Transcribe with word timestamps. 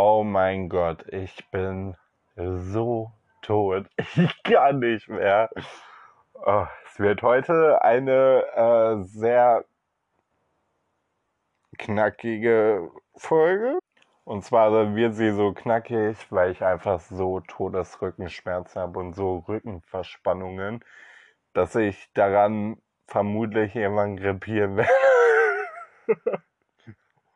Oh 0.00 0.22
mein 0.22 0.68
Gott, 0.68 1.08
ich 1.08 1.50
bin 1.50 1.96
so 2.36 3.10
tot. 3.42 3.86
Ich 4.14 4.42
kann 4.44 4.78
nicht 4.78 5.08
mehr. 5.08 5.50
Oh, 6.34 6.66
es 6.86 7.00
wird 7.00 7.22
heute 7.22 7.82
eine 7.82 8.44
äh, 8.54 9.04
sehr 9.04 9.64
knackige 11.78 12.90
Folge. 13.16 13.80
Und 14.24 14.44
zwar 14.44 14.94
wird 14.94 15.14
sie 15.14 15.32
so 15.32 15.52
knackig, 15.52 16.16
weil 16.30 16.52
ich 16.52 16.62
einfach 16.62 17.00
so 17.00 17.40
Todesrückenschmerzen 17.40 18.80
habe 18.80 19.00
und 19.00 19.14
so 19.14 19.38
Rückenverspannungen, 19.48 20.84
dass 21.54 21.74
ich 21.74 22.08
daran 22.14 22.80
vermutlich 23.08 23.74
irgendwann 23.74 24.16
krepieren 24.16 24.76
werde. 24.76 24.92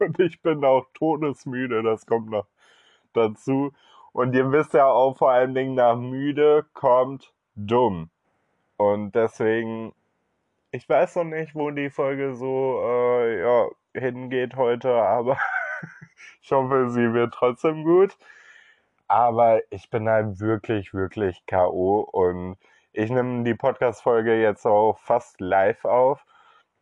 und 0.03 0.19
ich 0.21 0.43
bin 0.43 0.65
auch 0.65 0.87
todesmüde, 0.95 1.83
das 1.83 2.07
kommt 2.07 2.31
noch 2.31 2.47
dazu. 3.13 3.73
Und 4.13 4.35
ihr 4.35 4.51
wisst 4.53 4.75
ja 4.75 4.87
auch 4.87 5.17
vor 5.17 5.31
allen 5.31 5.55
Dingen, 5.55 5.75
nach 5.75 5.97
müde 5.97 6.67
kommt 6.75 7.33
dumm. 7.55 8.11
Und 8.77 9.15
deswegen, 9.15 9.95
ich 10.71 10.89
weiß 10.89 11.17
noch 11.17 11.25
nicht, 11.25 11.55
wo 11.55 11.71
die 11.71 11.91
Folge 11.91 12.35
so 12.35 12.81
äh, 12.85 13.41
ja, 13.41 13.69
hingeht 13.95 14.57
heute, 14.57 14.93
aber 14.93 15.39
ich 16.43 16.53
hoffe, 16.53 16.91
sie 16.91 17.13
wird 17.13 17.35
trotzdem 17.35 17.85
gut. 17.85 18.17
Aber 19.09 19.61
ich 19.71 19.91
bin 19.91 20.09
halt 20.09 20.41
wirklich, 20.41 20.95
wirklich 20.95 21.45
K.O. 21.47 22.01
und 22.01 22.57
ich 22.93 23.11
nehme 23.11 23.45
die 23.45 23.55
Podcast-Folge 23.55 24.41
jetzt 24.41 24.67
auch 24.67 24.99
fast 24.99 25.41
live 25.41 25.85
auf 25.85 26.25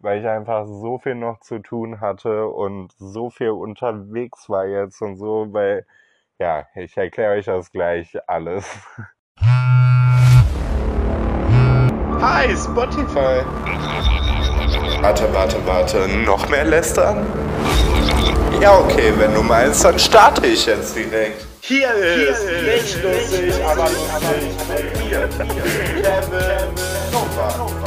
weil 0.00 0.20
ich 0.20 0.26
einfach 0.26 0.66
so 0.66 0.98
viel 0.98 1.14
noch 1.14 1.40
zu 1.40 1.58
tun 1.58 2.00
hatte 2.00 2.46
und 2.46 2.92
so 2.98 3.30
viel 3.30 3.50
unterwegs 3.50 4.48
war 4.48 4.66
jetzt 4.66 5.02
und 5.02 5.16
so, 5.16 5.48
weil, 5.50 5.86
ja, 6.38 6.64
ich 6.74 6.96
erkläre 6.96 7.34
euch 7.34 7.44
das 7.44 7.70
gleich 7.70 8.16
alles. 8.26 8.66
Hi, 12.20 12.56
Spotify. 12.56 13.44
Warte, 15.02 15.32
warte, 15.32 15.66
warte, 15.66 16.08
noch 16.24 16.48
mehr 16.48 16.64
lästern? 16.64 17.26
Ja, 18.60 18.78
okay, 18.78 19.12
wenn 19.16 19.34
du 19.34 19.42
meinst, 19.42 19.84
dann 19.84 19.98
starte 19.98 20.46
ich 20.46 20.66
jetzt 20.66 20.96
direkt. 20.96 21.46
Hier 21.62 21.88
Hier 21.94 22.30
ist 22.30 22.46
nicht 22.46 23.02
lustig, 23.02 23.64
aber 23.64 23.84
lustig 23.84 24.56
mit 24.68 24.98
mir, 24.98 25.28
Kevin 26.02 26.74
Nova. 27.12 27.79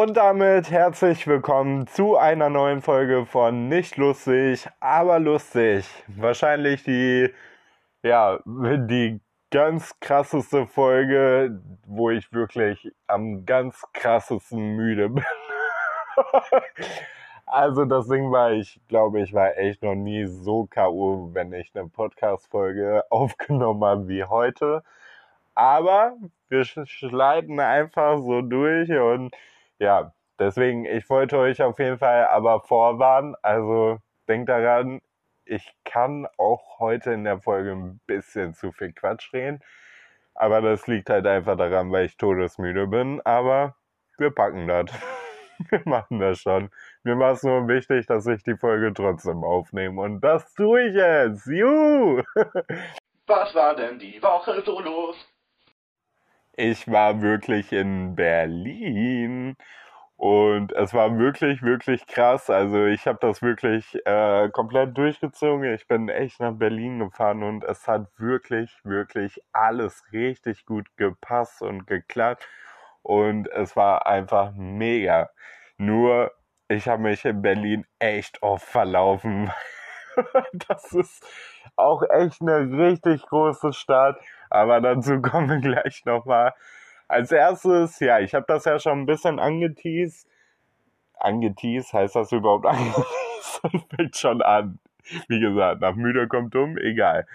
Und 0.00 0.16
damit 0.16 0.70
herzlich 0.70 1.26
willkommen 1.26 1.88
zu 1.88 2.16
einer 2.16 2.48
neuen 2.48 2.82
Folge 2.82 3.26
von 3.26 3.68
Nicht 3.68 3.96
lustig, 3.96 4.68
aber 4.78 5.18
lustig. 5.18 5.88
Wahrscheinlich 6.06 6.84
die, 6.84 7.34
ja, 8.04 8.38
die 8.46 9.20
ganz 9.50 9.98
krasseste 9.98 10.68
Folge, 10.68 11.60
wo 11.84 12.10
ich 12.10 12.32
wirklich 12.32 12.92
am 13.08 13.44
ganz 13.44 13.82
krassesten 13.92 14.76
müde 14.76 15.08
bin. 15.08 15.24
also 17.46 17.84
das 17.84 18.06
Ding 18.06 18.30
war, 18.30 18.52
ich 18.52 18.80
glaube, 18.86 19.20
ich 19.20 19.34
war 19.34 19.58
echt 19.58 19.82
noch 19.82 19.96
nie 19.96 20.26
so 20.26 20.66
K.O., 20.66 21.30
wenn 21.32 21.52
ich 21.52 21.72
eine 21.74 21.88
Podcast-Folge 21.88 23.02
aufgenommen 23.10 23.84
habe 23.84 24.06
wie 24.06 24.22
heute. 24.22 24.84
Aber 25.56 26.12
wir 26.48 26.64
schleiten 26.64 27.58
einfach 27.58 28.18
so 28.18 28.42
durch 28.42 28.92
und 28.92 29.34
ja, 29.78 30.12
deswegen, 30.38 30.84
ich 30.84 31.08
wollte 31.10 31.38
euch 31.38 31.62
auf 31.62 31.78
jeden 31.78 31.98
Fall 31.98 32.26
aber 32.26 32.60
vorwarnen. 32.60 33.34
Also 33.42 33.98
denkt 34.28 34.48
daran, 34.48 35.00
ich 35.44 35.74
kann 35.84 36.26
auch 36.36 36.78
heute 36.78 37.12
in 37.12 37.24
der 37.24 37.40
Folge 37.40 37.72
ein 37.72 38.00
bisschen 38.06 38.54
zu 38.54 38.72
viel 38.72 38.92
Quatsch 38.92 39.32
reden. 39.32 39.60
Aber 40.34 40.60
das 40.60 40.86
liegt 40.86 41.10
halt 41.10 41.26
einfach 41.26 41.56
daran, 41.56 41.90
weil 41.90 42.06
ich 42.06 42.16
todesmüde 42.16 42.86
bin. 42.86 43.20
Aber 43.24 43.74
wir 44.18 44.30
packen 44.30 44.68
das. 44.68 44.86
wir 45.70 45.82
machen 45.84 46.20
das 46.20 46.40
schon. 46.40 46.70
Mir 47.02 47.18
war 47.18 47.32
es 47.32 47.42
nur 47.42 47.66
wichtig, 47.66 48.06
dass 48.06 48.26
ich 48.26 48.42
die 48.44 48.56
Folge 48.56 48.92
trotzdem 48.94 49.42
aufnehme. 49.42 50.00
Und 50.00 50.20
das 50.20 50.52
tue 50.54 50.88
ich 50.88 50.94
jetzt. 50.94 51.46
Juhu! 51.46 52.22
Was 53.26 53.54
war 53.54 53.74
denn 53.74 53.98
die 53.98 54.22
Woche 54.22 54.62
so 54.64 54.80
los? 54.80 55.16
Ich 56.60 56.88
war 56.90 57.22
wirklich 57.22 57.72
in 57.72 58.16
Berlin 58.16 59.56
und 60.16 60.72
es 60.72 60.92
war 60.92 61.16
wirklich, 61.16 61.62
wirklich 61.62 62.04
krass. 62.08 62.50
Also 62.50 62.84
ich 62.86 63.06
habe 63.06 63.18
das 63.20 63.42
wirklich 63.42 63.94
äh, 64.04 64.48
komplett 64.50 64.98
durchgezogen. 64.98 65.72
Ich 65.74 65.86
bin 65.86 66.08
echt 66.08 66.40
nach 66.40 66.54
Berlin 66.54 66.98
gefahren 66.98 67.44
und 67.44 67.62
es 67.62 67.86
hat 67.86 68.08
wirklich, 68.18 68.72
wirklich 68.82 69.40
alles 69.52 70.02
richtig 70.12 70.66
gut 70.66 70.88
gepasst 70.96 71.62
und 71.62 71.86
geklappt. 71.86 72.48
Und 73.02 73.48
es 73.50 73.76
war 73.76 74.08
einfach 74.08 74.50
mega. 74.56 75.30
Nur 75.76 76.32
ich 76.68 76.88
habe 76.88 77.02
mich 77.04 77.24
in 77.24 77.40
Berlin 77.40 77.86
echt 78.00 78.42
oft 78.42 78.66
verlaufen. 78.66 79.52
das 80.68 80.92
ist 80.92 81.24
auch 81.76 82.02
echt 82.10 82.42
eine 82.42 82.68
richtig 82.88 83.22
große 83.26 83.72
Stadt. 83.72 84.18
Aber 84.50 84.80
dazu 84.80 85.20
kommen 85.22 85.48
wir 85.48 85.58
gleich 85.58 86.04
nochmal. 86.04 86.54
Als 87.08 87.32
erstes, 87.32 88.00
ja, 88.00 88.18
ich 88.20 88.34
habe 88.34 88.44
das 88.48 88.64
ja 88.64 88.78
schon 88.78 89.00
ein 89.00 89.06
bisschen 89.06 89.38
angeteased. 89.38 90.28
Angeteased, 91.14 91.92
heißt 91.92 92.16
das 92.16 92.32
überhaupt 92.32 92.66
angeteased? 92.66 93.60
Das 93.62 93.82
fängt 93.96 94.16
schon 94.16 94.42
an. 94.42 94.78
Wie 95.28 95.40
gesagt, 95.40 95.80
nach 95.80 95.94
müde 95.94 96.28
kommt 96.28 96.54
dumm, 96.54 96.76
egal. 96.76 97.26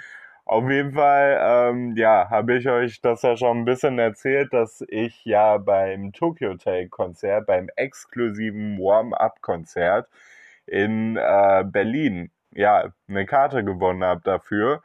Auf 0.45 0.69
jeden 0.69 0.91
Fall, 0.93 1.39
ähm, 1.41 1.95
ja, 1.95 2.29
habe 2.29 2.57
ich 2.57 2.67
euch 2.67 2.99
das 3.01 3.21
ja 3.21 3.37
schon 3.37 3.59
ein 3.59 3.65
bisschen 3.65 3.97
erzählt, 3.97 4.53
dass 4.53 4.83
ich 4.89 5.23
ja 5.23 5.57
beim 5.57 6.11
Tokyo 6.11 6.51
Hotel 6.51 6.89
Konzert, 6.89 7.47
beim 7.47 7.69
exklusiven 7.77 8.77
Warm-Up-Konzert 8.77 10.09
in 10.65 11.15
äh, 11.17 11.63
Berlin, 11.65 12.29
ja, 12.51 12.91
eine 13.07 13.25
Karte 13.25 13.63
gewonnen 13.63 14.03
habe 14.03 14.21
dafür. 14.23 14.81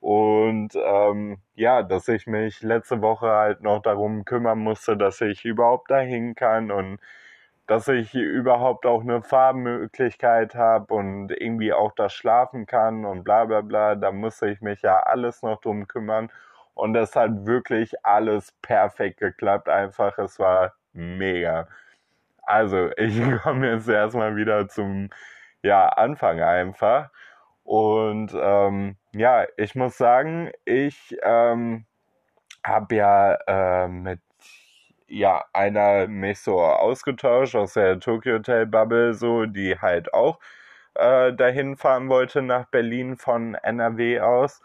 Und 0.00 0.70
ähm, 0.76 1.38
ja, 1.54 1.82
dass 1.82 2.08
ich 2.08 2.26
mich 2.26 2.62
letzte 2.62 3.02
Woche 3.02 3.28
halt 3.28 3.62
noch 3.62 3.82
darum 3.82 4.24
kümmern 4.24 4.58
musste, 4.58 4.96
dass 4.96 5.20
ich 5.20 5.44
überhaupt 5.44 5.90
dahin 5.90 6.34
kann 6.34 6.70
und 6.70 6.98
dass 7.66 7.86
ich 7.88 8.14
überhaupt 8.14 8.86
auch 8.86 9.02
eine 9.02 9.22
Fahrmöglichkeit 9.22 10.54
habe 10.56 10.92
und 10.94 11.30
irgendwie 11.30 11.72
auch 11.72 11.92
das 11.94 12.12
schlafen 12.14 12.66
kann 12.66 13.04
und 13.04 13.24
bla 13.24 13.44
bla 13.44 13.60
bla. 13.60 13.94
Da 13.94 14.10
musste 14.12 14.48
ich 14.50 14.60
mich 14.60 14.82
ja 14.82 14.98
alles 15.00 15.42
noch 15.42 15.60
drum 15.60 15.86
kümmern. 15.86 16.30
Und 16.74 16.96
es 16.96 17.14
hat 17.14 17.46
wirklich 17.46 17.94
alles 18.04 18.52
perfekt 18.62 19.20
geklappt. 19.20 19.68
Einfach, 19.68 20.18
es 20.18 20.38
war 20.38 20.74
mega. 20.92 21.68
Also, 22.42 22.90
ich 22.96 23.20
komme 23.42 23.70
jetzt 23.72 23.88
erstmal 23.88 24.36
wieder 24.36 24.68
zum 24.68 25.10
ja, 25.62 25.88
Anfang 25.88 26.40
einfach. 26.40 27.10
Und 27.70 28.32
ähm, 28.34 28.96
ja, 29.12 29.46
ich 29.56 29.76
muss 29.76 29.96
sagen, 29.96 30.50
ich 30.64 31.16
ähm, 31.22 31.86
habe 32.64 32.96
ja 32.96 33.34
äh, 33.46 33.86
mit 33.86 34.18
ja, 35.06 35.44
einer 35.52 36.08
mich 36.08 36.40
so 36.40 36.60
ausgetauscht 36.60 37.54
aus 37.54 37.74
der 37.74 38.00
Tokyo 38.00 38.38
Hotel 38.38 38.66
Bubble, 38.66 39.14
so, 39.14 39.46
die 39.46 39.78
halt 39.78 40.12
auch 40.12 40.40
äh, 40.94 41.32
dahin 41.32 41.76
fahren 41.76 42.08
wollte 42.08 42.42
nach 42.42 42.66
Berlin 42.66 43.16
von 43.16 43.54
NRW 43.54 44.18
aus. 44.18 44.60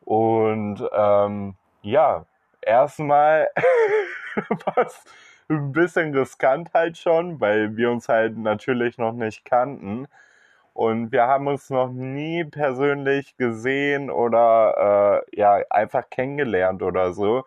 Und 0.00 0.82
ähm, 0.94 1.56
ja, 1.82 2.24
erstmal 2.62 3.50
war 4.64 4.78
es 4.78 5.04
ein 5.50 5.72
bisschen 5.72 6.14
riskant 6.16 6.72
halt 6.72 6.96
schon, 6.96 7.38
weil 7.38 7.76
wir 7.76 7.90
uns 7.90 8.08
halt 8.08 8.38
natürlich 8.38 8.96
noch 8.96 9.12
nicht 9.12 9.44
kannten. 9.44 10.08
Und 10.72 11.12
wir 11.12 11.24
haben 11.26 11.46
uns 11.48 11.70
noch 11.70 11.90
nie 11.90 12.44
persönlich 12.44 13.36
gesehen 13.36 14.10
oder 14.10 15.24
äh, 15.32 15.38
ja, 15.38 15.60
einfach 15.70 16.08
kennengelernt 16.10 16.82
oder 16.82 17.12
so. 17.12 17.44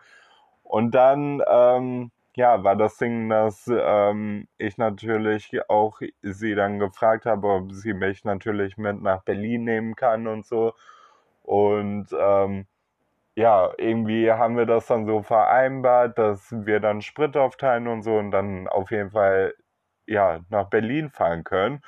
Und 0.62 0.92
dann, 0.94 1.42
ähm, 1.48 2.10
ja, 2.36 2.64
war 2.64 2.76
das 2.76 2.96
Ding, 2.98 3.28
dass 3.28 3.70
ähm, 3.72 4.48
ich 4.58 4.78
natürlich 4.78 5.60
auch 5.70 6.00
sie 6.22 6.54
dann 6.54 6.78
gefragt 6.80 7.26
habe, 7.26 7.48
ob 7.48 7.72
sie 7.72 7.94
mich 7.94 8.24
natürlich 8.24 8.76
mit 8.76 9.00
nach 9.02 9.22
Berlin 9.24 9.64
nehmen 9.64 9.94
kann 9.96 10.26
und 10.26 10.46
so. 10.46 10.72
Und 11.42 12.08
ähm, 12.18 12.66
ja, 13.36 13.70
irgendwie 13.78 14.30
haben 14.32 14.56
wir 14.56 14.66
das 14.66 14.86
dann 14.86 15.06
so 15.06 15.22
vereinbart, 15.22 16.18
dass 16.18 16.52
wir 16.52 16.80
dann 16.80 17.02
Sprit 17.02 17.36
aufteilen 17.36 17.88
und 17.88 18.02
so 18.02 18.16
und 18.18 18.30
dann 18.30 18.68
auf 18.68 18.90
jeden 18.90 19.10
Fall 19.10 19.54
ja 20.06 20.40
nach 20.50 20.68
Berlin 20.70 21.10
fahren 21.10 21.44
können. 21.44 21.82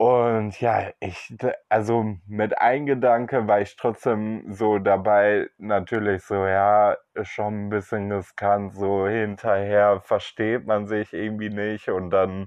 Und 0.00 0.58
ja, 0.62 0.92
ich, 1.00 1.36
also 1.68 2.16
mit 2.26 2.56
ein 2.56 2.86
Gedanke 2.86 3.46
war 3.46 3.60
ich 3.60 3.76
trotzdem 3.76 4.50
so 4.50 4.78
dabei, 4.78 5.50
natürlich 5.58 6.22
so, 6.24 6.46
ja, 6.46 6.96
schon 7.20 7.66
ein 7.66 7.68
bisschen 7.68 8.10
riskant, 8.10 8.72
so 8.74 9.06
hinterher 9.06 10.00
versteht 10.00 10.64
man 10.66 10.86
sich 10.86 11.12
irgendwie 11.12 11.50
nicht 11.50 11.90
und 11.90 12.08
dann, 12.08 12.46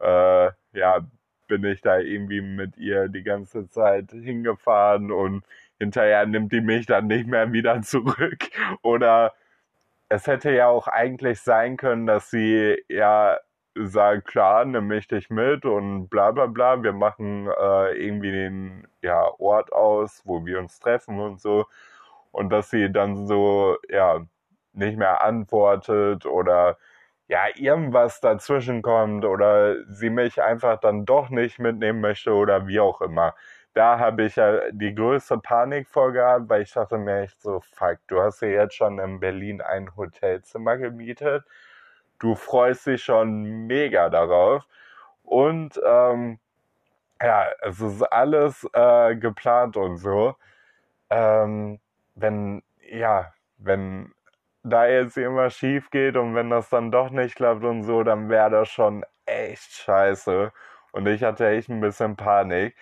äh, 0.00 0.50
ja, 0.72 1.06
bin 1.46 1.64
ich 1.64 1.82
da 1.82 1.98
irgendwie 1.98 2.40
mit 2.40 2.78
ihr 2.78 3.08
die 3.08 3.22
ganze 3.22 3.68
Zeit 3.68 4.10
hingefahren 4.10 5.12
und 5.12 5.44
hinterher 5.78 6.24
nimmt 6.24 6.52
die 6.52 6.62
mich 6.62 6.86
dann 6.86 7.06
nicht 7.08 7.26
mehr 7.26 7.52
wieder 7.52 7.82
zurück. 7.82 8.48
Oder 8.82 9.34
es 10.08 10.26
hätte 10.26 10.52
ja 10.52 10.68
auch 10.68 10.88
eigentlich 10.88 11.40
sein 11.40 11.76
können, 11.76 12.06
dass 12.06 12.30
sie 12.30 12.82
ja 12.88 13.38
sagt, 13.74 14.26
klar, 14.28 14.64
nimm 14.64 14.90
ich 14.92 15.08
dich 15.08 15.30
mit 15.30 15.64
und 15.64 16.08
bla 16.08 16.30
bla 16.30 16.46
bla. 16.46 16.82
Wir 16.82 16.92
machen 16.92 17.48
äh, 17.48 17.92
irgendwie 17.96 18.30
den 18.32 18.86
ja, 19.02 19.22
Ort 19.38 19.72
aus, 19.72 20.22
wo 20.24 20.44
wir 20.46 20.58
uns 20.58 20.78
treffen 20.80 21.20
und 21.20 21.40
so. 21.40 21.66
Und 22.32 22.50
dass 22.50 22.70
sie 22.70 22.90
dann 22.92 23.26
so, 23.26 23.76
ja, 23.88 24.20
nicht 24.72 24.98
mehr 24.98 25.22
antwortet 25.22 26.26
oder 26.26 26.78
ja, 27.28 27.46
irgendwas 27.56 28.20
dazwischen 28.20 28.82
kommt 28.82 29.24
oder 29.24 29.76
sie 29.90 30.10
mich 30.10 30.42
einfach 30.42 30.78
dann 30.80 31.04
doch 31.06 31.30
nicht 31.30 31.58
mitnehmen 31.58 32.00
möchte 32.00 32.32
oder 32.34 32.66
wie 32.66 32.80
auch 32.80 33.00
immer. 33.00 33.34
Da 33.74 33.98
habe 33.98 34.24
ich 34.24 34.36
ja 34.36 34.70
die 34.70 34.94
größte 34.94 35.38
Panik 35.38 35.88
vorgehabt, 35.88 36.48
weil 36.48 36.62
ich 36.62 36.72
dachte 36.72 36.98
mir 36.98 37.22
echt 37.22 37.40
so, 37.42 37.60
fuck, 37.60 37.98
du 38.08 38.20
hast 38.22 38.42
ja 38.42 38.48
jetzt 38.48 38.74
schon 38.76 38.98
in 38.98 39.20
Berlin 39.20 39.60
ein 39.60 39.96
Hotelzimmer 39.96 40.76
gemietet. 40.76 41.44
Du 42.18 42.34
freust 42.34 42.86
dich 42.86 43.02
schon 43.04 43.66
mega 43.66 44.08
darauf. 44.08 44.64
Und 45.24 45.80
ähm, 45.84 46.38
ja, 47.22 47.46
es 47.62 47.80
ist 47.80 48.02
alles 48.02 48.68
äh, 48.72 49.16
geplant 49.16 49.76
und 49.76 49.96
so. 49.98 50.36
Ähm, 51.10 51.80
wenn, 52.14 52.62
ja, 52.90 53.32
wenn 53.58 54.12
da 54.62 54.86
jetzt 54.86 55.16
irgendwas 55.16 55.54
schief 55.54 55.90
geht 55.90 56.16
und 56.16 56.34
wenn 56.34 56.50
das 56.50 56.70
dann 56.70 56.90
doch 56.90 57.10
nicht 57.10 57.36
klappt 57.36 57.64
und 57.64 57.82
so, 57.84 58.02
dann 58.02 58.28
wäre 58.28 58.50
das 58.50 58.68
schon 58.70 59.04
echt 59.26 59.72
scheiße. 59.72 60.52
Und 60.92 61.06
ich 61.06 61.22
hatte 61.22 61.48
echt 61.48 61.68
ein 61.68 61.80
bisschen 61.80 62.16
Panik. 62.16 62.76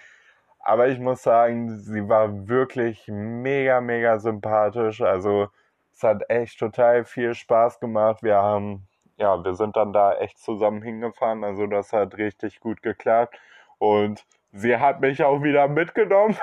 Aber 0.60 0.88
ich 0.88 0.98
muss 1.00 1.22
sagen, 1.22 1.78
sie 1.78 2.08
war 2.08 2.48
wirklich 2.48 3.08
mega, 3.08 3.80
mega 3.80 4.18
sympathisch. 4.18 5.00
Also 5.00 5.48
es 5.92 6.02
hat 6.02 6.22
echt 6.30 6.58
total 6.58 7.04
viel 7.04 7.34
Spaß 7.34 7.80
gemacht. 7.80 8.22
Wir 8.22 8.36
haben, 8.36 8.86
ja, 9.16 9.44
wir 9.44 9.54
sind 9.54 9.76
dann 9.76 9.92
da 9.92 10.14
echt 10.14 10.38
zusammen 10.38 10.82
hingefahren. 10.82 11.44
Also 11.44 11.66
das 11.66 11.92
hat 11.92 12.16
richtig 12.16 12.60
gut 12.60 12.82
geklappt. 12.82 13.38
Und 13.78 14.24
sie 14.52 14.76
hat 14.76 15.00
mich 15.00 15.22
auch 15.24 15.42
wieder 15.42 15.68
mitgenommen. 15.68 16.36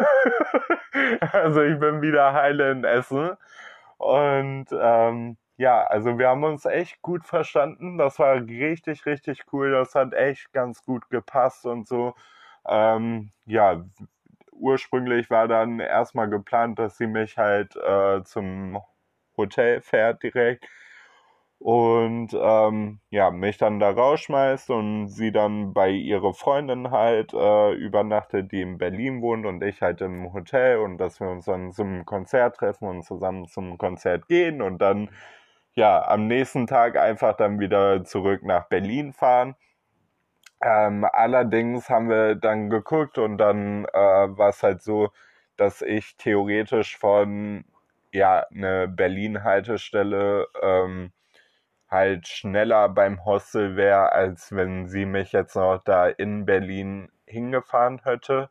also 1.34 1.62
ich 1.62 1.80
bin 1.80 2.02
wieder 2.02 2.34
heile 2.34 2.72
in 2.72 2.84
Essen. 2.84 3.32
Und 3.98 4.68
ähm, 4.72 5.38
ja, 5.58 5.84
also 5.84 6.18
wir 6.18 6.30
haben 6.30 6.44
uns 6.44 6.66
echt 6.66 7.02
gut 7.02 7.26
verstanden. 7.26 7.98
Das 7.98 8.20
war 8.20 8.36
richtig, 8.36 9.06
richtig 9.06 9.44
cool. 9.52 9.72
Das 9.72 9.96
hat 9.96 10.14
echt 10.14 10.52
ganz 10.54 10.84
gut 10.86 11.10
gepasst 11.10 11.66
und 11.66 11.88
so. 11.88 12.16
Ähm, 12.68 13.32
ja, 13.46 13.84
ursprünglich 14.54 15.30
war 15.30 15.48
dann 15.48 15.80
erstmal 15.80 16.30
geplant, 16.30 16.80
dass 16.80 16.98
sie 16.98 17.08
mich 17.08 17.38
halt 17.38 17.76
äh, 17.76 18.24
zum 18.24 18.82
Hotel 19.38 19.82
fährt 19.82 20.24
direkt 20.24 20.66
und 21.60 22.30
ähm, 22.34 23.00
ja, 23.10 23.32
mich 23.32 23.58
dann 23.58 23.80
da 23.80 23.92
rausschmeißt 23.92 24.70
und 24.70 25.10
sie 25.10 25.32
dann 25.34 25.74
bei 25.74 25.90
ihrer 25.90 26.34
Freundin 26.34 26.92
halt 26.92 27.34
äh, 27.34 27.74
übernachtet, 27.74 28.52
die 28.54 28.62
in 28.62 28.78
Berlin 28.78 29.22
wohnt 29.22 29.46
und 29.46 29.62
ich 29.64 29.82
halt 29.82 30.00
im 30.02 30.32
Hotel 30.34 30.78
und 30.80 30.98
dass 30.98 31.20
wir 31.20 31.30
uns 31.30 31.46
dann 31.46 31.74
zum 31.74 32.06
Konzert 32.06 32.56
treffen 32.58 32.88
und 32.88 33.04
zusammen 33.04 33.46
zum 33.48 33.78
Konzert 33.78 34.28
gehen 34.30 34.62
und 34.62 34.80
dann 34.80 35.10
ja 35.74 36.08
am 36.08 36.28
nächsten 36.28 36.66
Tag 36.68 36.98
einfach 36.98 37.36
dann 37.36 37.60
wieder 37.60 38.04
zurück 38.06 38.44
nach 38.44 38.68
Berlin 38.70 39.14
fahren. 39.14 39.56
Ähm, 40.62 41.06
allerdings 41.12 41.90
haben 41.90 42.10
wir 42.10 42.36
dann 42.36 42.70
geguckt 42.70 43.18
und 43.18 43.38
dann 43.38 43.86
äh, 43.86 43.98
war 43.98 44.50
es 44.50 44.64
halt 44.64 44.82
so, 44.82 45.10
dass 45.58 45.82
ich 45.82 46.18
theoretisch 46.18 46.98
von 46.98 47.66
ja 48.12 48.46
eine 48.52 48.88
Berlin-Haltestelle 48.88 50.48
ähm, 50.62 51.12
halt 51.90 52.28
schneller 52.28 52.90
beim 52.90 53.26
Hostel 53.26 53.76
wäre, 53.76 54.12
als 54.12 54.56
wenn 54.56 54.88
sie 54.88 55.06
mich 55.06 55.32
jetzt 55.32 55.56
noch 55.56 55.82
da 55.84 56.08
in 56.08 56.46
Berlin 56.46 57.12
hingefahren 57.26 58.02
hätte. 58.04 58.50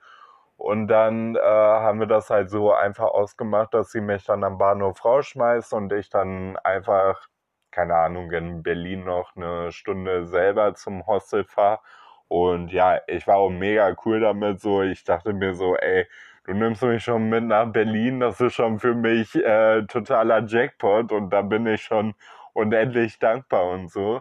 Und 0.56 0.88
dann 0.88 1.36
äh, 1.36 1.40
haben 1.40 2.00
wir 2.00 2.08
das 2.08 2.30
halt 2.30 2.50
so 2.50 2.72
einfach 2.74 3.06
ausgemacht, 3.06 3.74
dass 3.74 3.92
sie 3.92 4.00
mich 4.00 4.24
dann 4.24 4.42
am 4.44 4.58
Bahnhof 4.58 5.04
rausschmeißt 5.04 5.72
und 5.72 5.92
ich 5.92 6.10
dann 6.10 6.56
einfach, 6.58 7.28
keine 7.70 7.94
Ahnung, 7.96 8.32
in 8.32 8.62
Berlin 8.64 9.04
noch 9.04 9.36
eine 9.36 9.70
Stunde 9.72 10.26
selber 10.26 10.74
zum 10.74 11.06
Hostel 11.06 11.44
fahre. 11.44 11.80
Und 12.26 12.72
ja, 12.72 13.00
ich 13.06 13.26
war 13.26 13.36
auch 13.36 13.50
mega 13.50 13.94
cool 14.04 14.20
damit. 14.20 14.60
So, 14.60 14.82
ich 14.82 15.04
dachte 15.04 15.32
mir 15.32 15.54
so, 15.54 15.76
ey, 15.76 16.06
du 16.44 16.54
nimmst 16.54 16.82
mich 16.82 17.04
schon 17.04 17.28
mit 17.28 17.44
nach 17.44 17.66
Berlin, 17.72 18.20
das 18.20 18.40
ist 18.40 18.54
schon 18.54 18.78
für 18.80 18.94
mich 18.94 19.34
äh, 19.36 19.84
totaler 19.86 20.44
Jackpot 20.46 21.12
und 21.12 21.30
da 21.30 21.42
bin 21.42 21.66
ich 21.66 21.82
schon 21.82 22.14
unendlich 22.58 23.18
dankbar 23.18 23.70
und 23.70 23.90
so. 23.90 24.20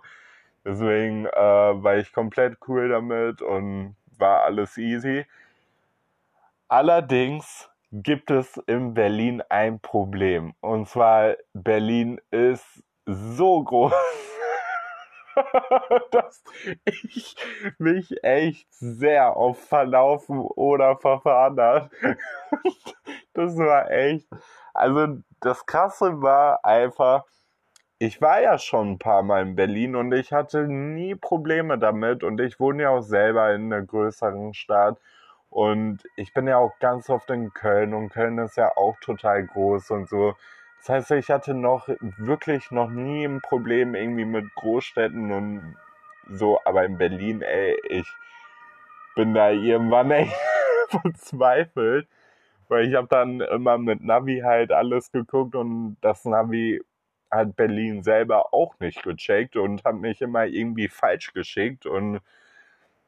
Deswegen 0.64 1.26
äh, 1.26 1.32
war 1.84 1.98
ich 1.98 2.14
komplett 2.14 2.58
cool 2.68 2.90
damit 2.90 3.42
und 3.42 3.96
war 4.18 4.44
alles 4.44 4.78
easy. 4.78 5.26
Allerdings 6.68 7.70
gibt 7.92 8.32
es 8.32 8.58
in 8.68 8.94
Berlin 8.94 9.42
ein 9.50 9.80
Problem. 9.80 10.54
Und 10.60 10.90
zwar, 10.90 11.36
Berlin 11.54 12.20
ist 12.32 12.84
so 13.06 13.64
groß, 13.64 13.94
dass 16.12 16.44
ich 16.84 17.36
mich 17.78 18.24
echt 18.24 18.68
sehr 18.74 19.38
oft 19.38 19.62
verlaufen 19.62 20.40
oder 20.40 20.98
verfahren 20.98 21.60
habe. 21.60 21.90
das 23.34 23.58
war 23.58 23.90
echt. 23.90 24.28
Also 24.74 25.20
das 25.40 25.66
Krasse 25.66 26.22
war 26.22 26.66
einfach, 26.66 27.24
ich 28.00 28.22
war 28.22 28.42
ja 28.42 28.58
schon 28.60 28.92
ein 28.92 29.00
paar 29.00 29.24
Mal 29.24 29.42
in 29.42 29.56
Berlin 29.56 29.96
und 29.96 30.14
ich 30.14 30.32
hatte 30.32 30.68
nie 30.68 31.16
Probleme 31.16 31.80
damit 31.80 32.24
und 32.24 32.40
ich 32.40 32.60
wohne 32.60 32.84
ja 32.84 32.90
auch 32.90 33.02
selber 33.02 33.54
in 33.54 33.74
einer 33.74 33.84
größeren 33.84 34.54
Stadt 34.54 35.00
und 35.50 36.04
ich 36.16 36.34
bin 36.34 36.48
ja 36.48 36.58
auch 36.58 36.78
ganz 36.80 37.10
oft 37.10 37.30
in 37.32 37.54
Köln 37.54 37.94
und 37.94 38.10
Köln 38.10 38.38
ist 38.38 38.58
ja 38.58 38.72
auch 38.76 38.96
total 39.02 39.46
groß 39.48 39.92
und 39.92 40.10
so. 40.10 40.36
Das 40.80 40.90
heißt, 40.90 41.12
ich 41.12 41.30
hatte 41.32 41.56
noch 41.56 41.90
wirklich 42.18 42.70
noch 42.72 42.90
nie 42.90 43.26
ein 43.26 43.42
Problem 43.42 43.96
irgendwie 43.96 44.26
mit 44.26 44.54
Großstädten 44.56 45.32
und 45.32 45.76
so, 46.30 46.60
aber 46.66 46.86
in 46.86 46.98
Berlin, 46.98 47.42
ey, 47.42 47.76
ich 47.90 48.08
bin 49.16 49.34
da 49.34 49.50
irgendwann 49.50 50.12
echt 50.12 50.36
verzweifelt, 50.90 52.08
weil 52.68 52.88
ich 52.88 52.96
habe 52.96 53.08
dann 53.08 53.42
immer 53.42 53.80
mit 53.80 54.04
Navi 54.04 54.42
halt 54.44 54.72
alles 54.72 55.12
geguckt 55.12 55.56
und 55.56 55.98
das 56.02 56.26
Navi 56.26 56.82
hat 57.32 57.56
Berlin 57.56 58.04
selber 58.04 58.54
auch 58.54 58.80
nicht 58.80 59.04
gecheckt 59.04 59.56
und 59.56 59.84
hat 59.84 59.96
mich 59.96 60.22
immer 60.22 60.46
irgendwie 60.46 60.88
falsch 60.88 61.34
geschickt 61.34 61.86
und 61.86 62.22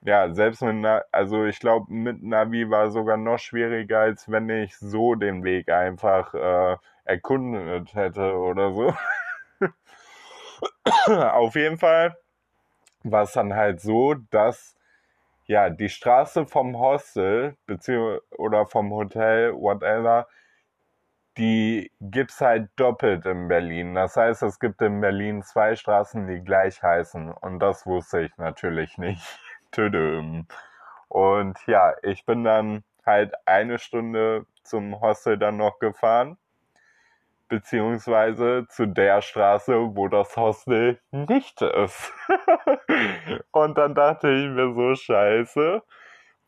ja, 0.01 0.33
selbst 0.33 0.61
mit, 0.61 0.85
also 1.11 1.45
ich 1.45 1.59
glaube, 1.59 1.91
mit 1.91 2.23
Navi 2.23 2.69
war 2.69 2.89
sogar 2.91 3.17
noch 3.17 3.37
schwieriger, 3.39 3.99
als 3.99 4.31
wenn 4.31 4.49
ich 4.49 4.77
so 4.77 5.15
den 5.15 5.43
Weg 5.43 5.69
einfach 5.69 6.33
äh, 6.33 6.77
erkundet 7.03 7.93
hätte 7.95 8.33
oder 8.35 8.71
so. 8.71 8.93
Auf 11.13 11.55
jeden 11.55 11.77
Fall 11.77 12.15
war 13.03 13.23
es 13.23 13.33
dann 13.33 13.53
halt 13.55 13.81
so, 13.81 14.13
dass 14.13 14.75
ja 15.45 15.69
die 15.69 15.89
Straße 15.89 16.45
vom 16.45 16.77
Hostel 16.79 17.57
beziehungsweise 17.65 18.21
oder 18.37 18.65
vom 18.65 18.91
Hotel, 18.91 19.53
whatever, 19.53 20.27
die 21.39 21.89
gibt's 22.01 22.41
halt 22.41 22.69
doppelt 22.75 23.25
in 23.25 23.47
Berlin. 23.47 23.95
Das 23.95 24.17
heißt, 24.17 24.43
es 24.43 24.59
gibt 24.59 24.81
in 24.81 24.99
Berlin 24.99 25.41
zwei 25.41 25.75
Straßen, 25.75 26.27
die 26.27 26.43
gleich 26.43 26.83
heißen. 26.83 27.31
Und 27.31 27.59
das 27.59 27.85
wusste 27.85 28.21
ich 28.21 28.37
natürlich 28.37 28.97
nicht. 28.97 29.23
Tüdüm. 29.71 30.47
Und 31.07 31.57
ja, 31.65 31.93
ich 32.03 32.25
bin 32.25 32.43
dann 32.43 32.83
halt 33.05 33.33
eine 33.45 33.79
Stunde 33.79 34.45
zum 34.63 34.99
Hostel 34.99 35.37
dann 35.37 35.57
noch 35.57 35.79
gefahren. 35.79 36.37
Beziehungsweise 37.47 38.67
zu 38.69 38.85
der 38.85 39.21
Straße, 39.21 39.95
wo 39.95 40.07
das 40.09 40.35
Hostel 40.35 40.99
nicht 41.11 41.61
ist. 41.61 42.11
Und 43.51 43.77
dann 43.77 43.95
dachte 43.95 44.29
ich 44.29 44.49
mir 44.49 44.73
so, 44.73 44.93
scheiße 44.93 45.81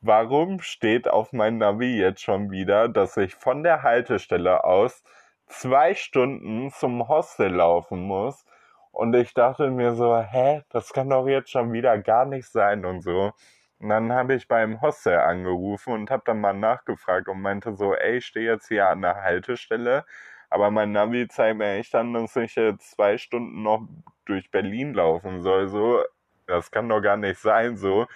warum 0.01 0.61
steht 0.61 1.07
auf 1.07 1.31
meinem 1.31 1.59
Navi 1.59 1.97
jetzt 1.97 2.21
schon 2.21 2.51
wieder, 2.51 2.89
dass 2.89 3.17
ich 3.17 3.35
von 3.35 3.63
der 3.63 3.83
Haltestelle 3.83 4.63
aus 4.63 5.03
zwei 5.47 5.93
Stunden 5.93 6.71
zum 6.71 7.07
Hostel 7.07 7.53
laufen 7.53 8.01
muss? 8.01 8.43
Und 8.91 9.15
ich 9.15 9.33
dachte 9.33 9.69
mir 9.71 9.95
so, 9.95 10.17
hä, 10.19 10.63
das 10.69 10.91
kann 10.93 11.09
doch 11.09 11.27
jetzt 11.27 11.51
schon 11.51 11.71
wieder 11.71 11.97
gar 11.99 12.25
nicht 12.25 12.47
sein 12.47 12.85
und 12.85 13.01
so. 13.01 13.31
Und 13.79 13.89
dann 13.89 14.11
habe 14.13 14.35
ich 14.35 14.47
beim 14.47 14.81
Hostel 14.81 15.17
angerufen 15.19 15.93
und 15.93 16.11
habe 16.11 16.23
dann 16.25 16.41
mal 16.41 16.53
nachgefragt 16.53 17.27
und 17.29 17.41
meinte 17.41 17.75
so, 17.75 17.95
ey, 17.95 18.17
ich 18.17 18.25
stehe 18.25 18.51
jetzt 18.51 18.67
hier 18.67 18.89
an 18.89 19.01
der 19.01 19.15
Haltestelle, 19.23 20.05
aber 20.49 20.71
mein 20.71 20.91
Navi 20.91 21.27
zeigt 21.27 21.57
mir 21.57 21.73
echt 21.77 21.95
an, 21.95 22.13
dass 22.13 22.35
ich 22.35 22.55
jetzt 22.55 22.91
zwei 22.91 23.17
Stunden 23.17 23.63
noch 23.63 23.87
durch 24.25 24.51
Berlin 24.51 24.93
laufen 24.93 25.41
soll. 25.41 25.67
So, 25.69 26.03
das 26.47 26.71
kann 26.71 26.89
doch 26.89 27.01
gar 27.01 27.17
nicht 27.17 27.39
sein 27.39 27.77
so 27.77 28.07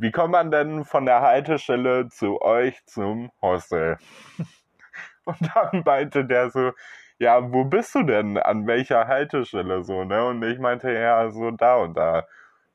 wie 0.00 0.10
kommt 0.10 0.32
man 0.32 0.50
denn 0.50 0.84
von 0.86 1.04
der 1.04 1.20
Haltestelle 1.20 2.08
zu 2.08 2.40
euch 2.40 2.84
zum 2.86 3.30
Hostel? 3.42 3.98
Und 5.24 5.38
dann 5.54 5.82
meinte 5.84 6.24
der 6.24 6.50
so, 6.50 6.72
ja, 7.18 7.52
wo 7.52 7.64
bist 7.64 7.94
du 7.94 8.02
denn? 8.02 8.38
An 8.38 8.66
welcher 8.66 9.06
Haltestelle 9.06 9.84
so, 9.84 10.04
ne? 10.04 10.24
Und 10.26 10.42
ich 10.42 10.58
meinte, 10.58 10.90
ja, 10.90 11.30
so 11.30 11.50
da 11.50 11.76
und 11.76 11.94
da. 11.98 12.26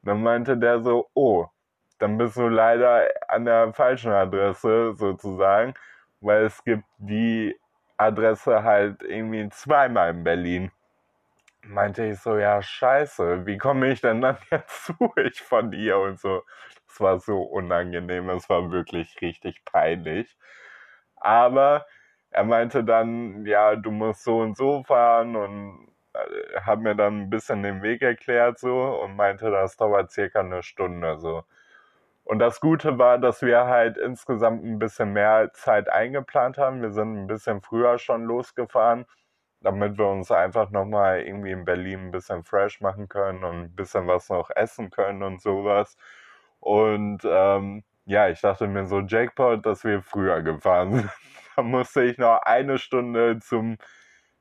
Dann 0.03 0.22
meinte 0.22 0.55
der 0.55 0.82
so, 0.82 1.10
oh, 1.15 1.48
dann 1.98 2.17
bist 2.20 2.38
du 2.38 2.48
leider 2.48 3.08
an 3.27 3.46
der 3.46 3.74
falschen 3.74 4.12
Adresse 4.12 4.94
sozusagen, 4.96 5.74
weil 6.22 6.46
es 6.46 6.63
gibt 6.63 6.86
die 7.00 7.55
Adresse 7.98 8.63
halt 8.63 9.01
irgendwie 9.01 9.50
zweimal 9.50 10.12
in 10.12 10.24
Berlin. 10.24 10.72
Meinte 11.67 12.05
ich 12.05 12.19
so, 12.19 12.38
ja, 12.38 12.62
scheiße, 12.62 13.45
wie 13.45 13.57
komme 13.57 13.89
ich 13.91 14.01
denn 14.01 14.22
dann 14.22 14.38
jetzt 14.51 14.93
durch 15.00 15.41
von 15.41 15.72
dir 15.72 15.98
und 16.00 16.19
so. 16.19 16.43
Es 16.88 17.00
war 17.01 17.19
so 17.19 17.41
unangenehm, 17.41 18.29
es 18.29 18.50
war 18.50 18.72
wirklich 18.72 19.19
richtig 19.22 19.65
peinlich. 19.65 20.38
Aber 21.17 21.86
er 22.31 22.43
meinte 22.43 22.84
dann, 22.84 23.45
ja, 23.45 23.75
du 23.75 23.91
musst 23.91 24.24
so 24.24 24.39
und 24.39 24.57
so 24.57 24.84
fahren 24.84 25.36
und 25.36 25.88
äh, 26.13 26.62
hat 26.62 26.79
mir 26.81 26.95
dann 26.95 27.24
ein 27.24 27.29
bisschen 27.29 27.63
den 27.63 27.81
Weg 27.84 28.01
erklärt 28.01 28.60
so 28.60 29.01
und 29.03 29.15
meinte, 29.15 29.50
das 29.51 29.77
dauert 29.77 30.12
circa 30.12 30.41
eine 30.41 30.63
Stunde 30.63 31.17
so. 31.19 31.43
Und 32.24 32.39
das 32.39 32.60
Gute 32.60 32.98
war, 33.00 33.19
dass 33.19 33.41
wir 33.41 33.65
halt 33.67 33.98
insgesamt 33.98 34.63
ein 34.65 34.79
bisschen 34.79 35.13
mehr 35.13 35.51
Zeit 35.53 35.89
eingeplant 35.89 36.57
haben. 36.57 36.81
Wir 36.81 36.91
sind 36.91 37.15
ein 37.17 37.27
bisschen 37.27 37.62
früher 37.62 38.00
schon 38.00 38.25
losgefahren, 38.25 39.05
damit 39.65 39.98
wir 39.98 40.07
uns 40.07 40.31
einfach 40.31 40.69
nochmal 40.69 41.22
irgendwie 41.22 41.51
in 41.51 41.65
Berlin 41.65 42.07
ein 42.07 42.12
bisschen 42.12 42.43
fresh 42.43 42.81
machen 42.81 43.10
können 43.10 43.43
und 43.43 43.55
ein 43.63 43.75
bisschen 43.75 44.07
was 44.07 44.29
noch 44.29 44.51
essen 44.55 44.91
können 44.91 45.24
und 45.24 45.41
sowas. 45.41 45.98
Und 46.60 47.22
ähm, 47.25 47.84
ja, 48.05 48.29
ich 48.29 48.41
dachte 48.41 48.67
mir 48.67 48.86
so, 48.86 49.00
Jackpot, 49.01 49.65
dass 49.65 49.84
wir 49.84 50.03
früher 50.03 50.43
gefahren 50.43 50.93
sind. 50.93 51.10
da 51.55 51.63
musste 51.63 52.03
ich 52.03 52.17
noch 52.19 52.41
eine 52.43 52.77
Stunde 52.77 53.39
zum, 53.39 53.77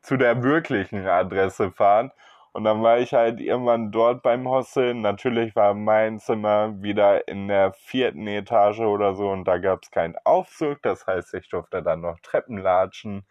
zu 0.03 0.19
der 0.19 0.43
wirklichen 0.43 1.07
Adresse 1.07 1.71
fahren. 1.71 2.13
Und 2.53 2.65
dann 2.65 2.83
war 2.83 2.99
ich 2.99 3.15
halt 3.15 3.41
irgendwann 3.41 3.91
dort 3.93 4.23
beim 4.23 4.47
Hostel. 4.49 4.95
Natürlich 4.95 5.57
war 5.57 5.75
mein 5.75 6.19
Zimmer 6.19 6.83
wieder 6.83 7.27
in 7.29 7.49
der 7.49 7.73
vierten 7.73 8.27
Etage 8.27 8.81
oder 8.81 9.15
so 9.15 9.31
und 9.31 9.45
da 9.45 9.59
gab 9.59 9.83
es 9.83 9.91
keinen 9.91 10.17
Aufzug. 10.25 10.83
Das 10.83 11.07
heißt, 11.07 11.35
ich 11.35 11.49
durfte 11.49 11.83
dann 11.83 12.03
noch 12.03 12.21
Treppen 12.21 12.59
latschen. 12.59 13.25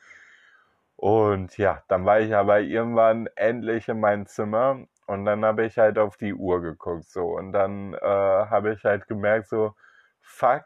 Und 1.03 1.57
ja, 1.57 1.83
dann 1.89 2.05
war 2.05 2.21
ich 2.21 2.33
aber 2.33 2.61
irgendwann 2.61 3.27
endlich 3.35 3.89
in 3.89 3.99
mein 3.99 4.25
Zimmer 4.25 4.87
und 5.05 5.25
dann 5.25 5.43
habe 5.43 5.65
ich 5.65 5.77
halt 5.77 5.97
auf 5.97 6.15
die 6.15 6.33
Uhr 6.33 6.61
geguckt 6.61 7.09
so 7.09 7.25
und 7.35 7.51
dann 7.51 7.93
äh, 7.93 7.97
habe 7.99 8.71
ich 8.71 8.85
halt 8.85 9.09
gemerkt 9.09 9.49
so, 9.49 9.75
fuck, 10.21 10.63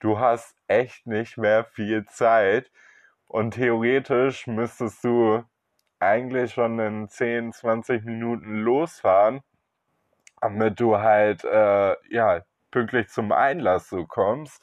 du 0.00 0.18
hast 0.18 0.56
echt 0.66 1.06
nicht 1.06 1.36
mehr 1.36 1.66
viel 1.66 2.06
Zeit 2.06 2.70
und 3.26 3.50
theoretisch 3.50 4.46
müsstest 4.46 5.04
du 5.04 5.44
eigentlich 5.98 6.54
schon 6.54 6.78
in 6.78 7.10
10, 7.10 7.52
20 7.52 8.02
Minuten 8.06 8.60
losfahren, 8.62 9.42
damit 10.40 10.80
du 10.80 10.96
halt, 10.98 11.44
äh, 11.44 11.96
ja, 12.08 12.40
pünktlich 12.70 13.08
zum 13.08 13.30
Einlass 13.30 13.90
so 13.90 14.06
kommst. 14.06 14.62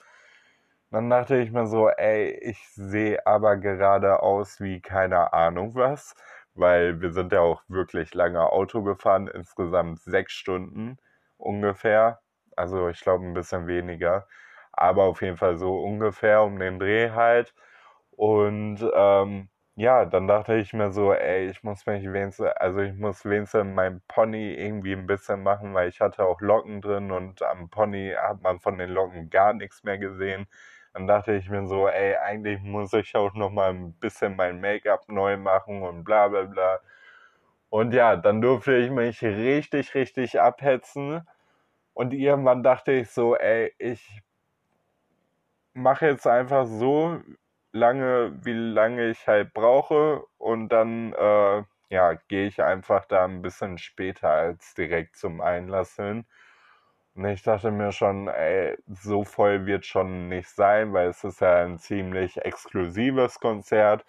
Dann 0.93 1.09
dachte 1.09 1.37
ich 1.37 1.51
mir 1.51 1.65
so, 1.65 1.89
ey, 1.89 2.29
ich 2.41 2.59
sehe 2.69 3.25
aber 3.25 3.57
gerade 3.57 4.21
aus 4.21 4.61
wie 4.61 4.79
keine 4.79 5.33
Ahnung 5.33 5.73
was, 5.73 6.15
weil 6.53 7.01
wir 7.01 7.11
sind 7.11 7.31
ja 7.33 7.39
auch 7.41 7.63
wirklich 7.67 8.13
lange 8.13 8.41
Auto 8.51 8.83
gefahren, 8.83 9.27
insgesamt 9.27 9.99
sechs 10.01 10.33
Stunden 10.33 10.97
ungefähr. 11.37 12.19
Also 12.55 12.89
ich 12.89 13.01
glaube 13.01 13.25
ein 13.25 13.33
bisschen 13.33 13.65
weniger, 13.65 14.27
aber 14.71 15.05
auf 15.05 15.23
jeden 15.23 15.37
Fall 15.37 15.57
so 15.57 15.79
ungefähr 15.83 16.43
um 16.43 16.59
den 16.59 16.77
Dreh 16.79 17.09
halt. 17.09 17.55
Und 18.11 18.79
ähm, 18.95 19.49
ja, 19.75 20.05
dann 20.05 20.27
dachte 20.27 20.53
ich 20.57 20.73
mir 20.73 20.91
so, 20.91 21.11
ey, 21.13 21.49
ich 21.49 21.63
muss 21.63 21.85
mich 21.87 22.03
wenigstens, 22.13 22.47
also 22.57 22.79
ich 22.81 22.93
muss 22.93 23.25
wenigstens 23.25 23.65
mein 23.73 24.01
Pony 24.07 24.53
irgendwie 24.53 24.93
ein 24.93 25.07
bisschen 25.07 25.41
machen, 25.41 25.73
weil 25.73 25.89
ich 25.89 25.99
hatte 26.01 26.23
auch 26.25 26.39
Locken 26.41 26.81
drin 26.81 27.11
und 27.11 27.41
am 27.41 27.69
Pony 27.69 28.13
hat 28.15 28.41
man 28.43 28.59
von 28.59 28.77
den 28.77 28.91
Locken 28.91 29.31
gar 29.31 29.53
nichts 29.53 29.83
mehr 29.83 29.97
gesehen. 29.97 30.45
Dann 30.93 31.07
dachte 31.07 31.33
ich 31.35 31.49
mir 31.49 31.65
so, 31.67 31.87
ey, 31.87 32.15
eigentlich 32.17 32.61
muss 32.61 32.93
ich 32.93 33.15
auch 33.15 33.33
noch 33.33 33.49
mal 33.51 33.71
ein 33.71 33.93
bisschen 33.93 34.35
mein 34.35 34.61
Make-up 34.61 35.07
neu 35.09 35.37
machen 35.37 35.81
und 35.83 36.03
bla 36.03 36.27
bla 36.27 36.43
bla. 36.43 36.79
Und 37.69 37.93
ja, 37.93 38.15
dann 38.17 38.41
durfte 38.41 38.75
ich 38.77 38.91
mich 38.91 39.21
richtig, 39.23 39.95
richtig 39.95 40.39
abhetzen. 40.41 41.27
Und 41.93 42.13
irgendwann 42.13 42.63
dachte 42.63 42.93
ich 42.93 43.09
so, 43.11 43.35
ey, 43.37 43.73
ich 43.79 44.21
mache 45.73 46.07
jetzt 46.07 46.27
einfach 46.27 46.65
so, 46.67 47.21
lange, 47.73 48.33
wie 48.45 48.53
lange 48.53 49.09
ich 49.09 49.27
halt 49.27 49.53
brauche 49.53 50.23
und 50.37 50.69
dann 50.69 51.13
äh, 51.13 51.63
ja, 51.89 52.13
gehe 52.27 52.47
ich 52.47 52.61
einfach 52.63 53.05
da 53.05 53.25
ein 53.25 53.41
bisschen 53.41 53.77
später 53.77 54.29
als 54.29 54.73
direkt 54.75 55.15
zum 55.17 55.41
Einlass 55.41 55.95
hin. 55.95 56.25
Und 57.15 57.25
ich 57.25 57.43
dachte 57.43 57.71
mir 57.71 57.91
schon, 57.91 58.27
ey, 58.27 58.77
so 58.87 59.23
voll 59.23 59.65
wird 59.65 59.85
schon 59.85 60.29
nicht 60.29 60.49
sein, 60.49 60.93
weil 60.93 61.09
es 61.09 61.23
ist 61.23 61.41
ja 61.41 61.63
ein 61.63 61.77
ziemlich 61.79 62.37
exklusives 62.43 63.39
Konzert. 63.39 64.05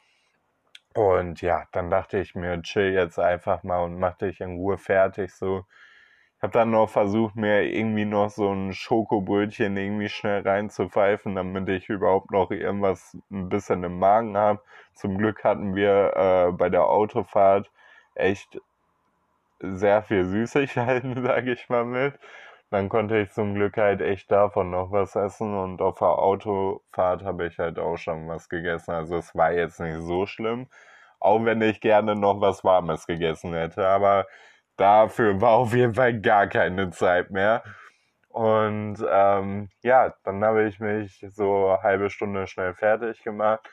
Und 0.94 1.42
ja, 1.42 1.64
dann 1.72 1.90
dachte 1.90 2.18
ich 2.18 2.34
mir, 2.34 2.60
chill 2.62 2.92
jetzt 2.92 3.18
einfach 3.18 3.62
mal 3.62 3.80
und 3.84 3.98
mach 3.98 4.16
dich 4.16 4.40
in 4.40 4.56
Ruhe 4.56 4.78
fertig 4.78 5.32
so 5.34 5.64
habe 6.44 6.52
dann 6.52 6.70
noch 6.72 6.90
versucht, 6.90 7.36
mir 7.36 7.62
irgendwie 7.62 8.04
noch 8.04 8.28
so 8.28 8.52
ein 8.52 8.74
Schokobrötchen 8.74 9.78
irgendwie 9.78 10.10
schnell 10.10 10.42
reinzupfeifen, 10.42 11.34
damit 11.34 11.70
ich 11.70 11.88
überhaupt 11.88 12.30
noch 12.32 12.50
irgendwas 12.50 13.16
ein 13.30 13.48
bisschen 13.48 13.82
im 13.82 13.98
Magen 13.98 14.36
habe. 14.36 14.60
Zum 14.92 15.16
Glück 15.16 15.42
hatten 15.42 15.74
wir 15.74 16.12
äh, 16.14 16.52
bei 16.52 16.68
der 16.68 16.84
Autofahrt 16.84 17.70
echt 18.14 18.60
sehr 19.60 20.02
viel 20.02 20.26
Süßigkeiten, 20.26 21.22
sage 21.24 21.52
ich 21.52 21.70
mal 21.70 21.86
mit. 21.86 22.12
Dann 22.70 22.88
konnte 22.88 23.18
ich 23.18 23.30
zum 23.30 23.54
Glück 23.54 23.76
halt 23.76 24.00
echt 24.00 24.30
davon 24.30 24.70
noch 24.70 24.90
was 24.90 25.14
essen 25.16 25.54
und 25.56 25.80
auf 25.80 25.98
der 25.98 26.08
Autofahrt 26.08 27.22
habe 27.24 27.46
ich 27.46 27.58
halt 27.58 27.78
auch 27.78 27.96
schon 27.96 28.28
was 28.28 28.48
gegessen. 28.48 28.92
Also 28.92 29.16
es 29.16 29.34
war 29.34 29.52
jetzt 29.52 29.80
nicht 29.80 30.00
so 30.00 30.26
schlimm, 30.26 30.68
auch 31.20 31.44
wenn 31.44 31.62
ich 31.62 31.80
gerne 31.80 32.16
noch 32.16 32.40
was 32.40 32.64
Warmes 32.64 33.06
gegessen 33.06 33.54
hätte. 33.54 33.86
Aber 33.86 34.26
dafür 34.76 35.40
war 35.40 35.52
auf 35.52 35.74
jeden 35.74 35.94
Fall 35.94 36.20
gar 36.20 36.46
keine 36.48 36.90
Zeit 36.90 37.30
mehr. 37.30 37.62
Und 38.28 38.96
ähm, 39.08 39.70
ja, 39.82 40.12
dann 40.24 40.44
habe 40.44 40.64
ich 40.64 40.80
mich 40.80 41.24
so 41.30 41.68
eine 41.68 41.82
halbe 41.82 42.10
Stunde 42.10 42.46
schnell 42.48 42.74
fertig 42.74 43.22
gemacht 43.22 43.68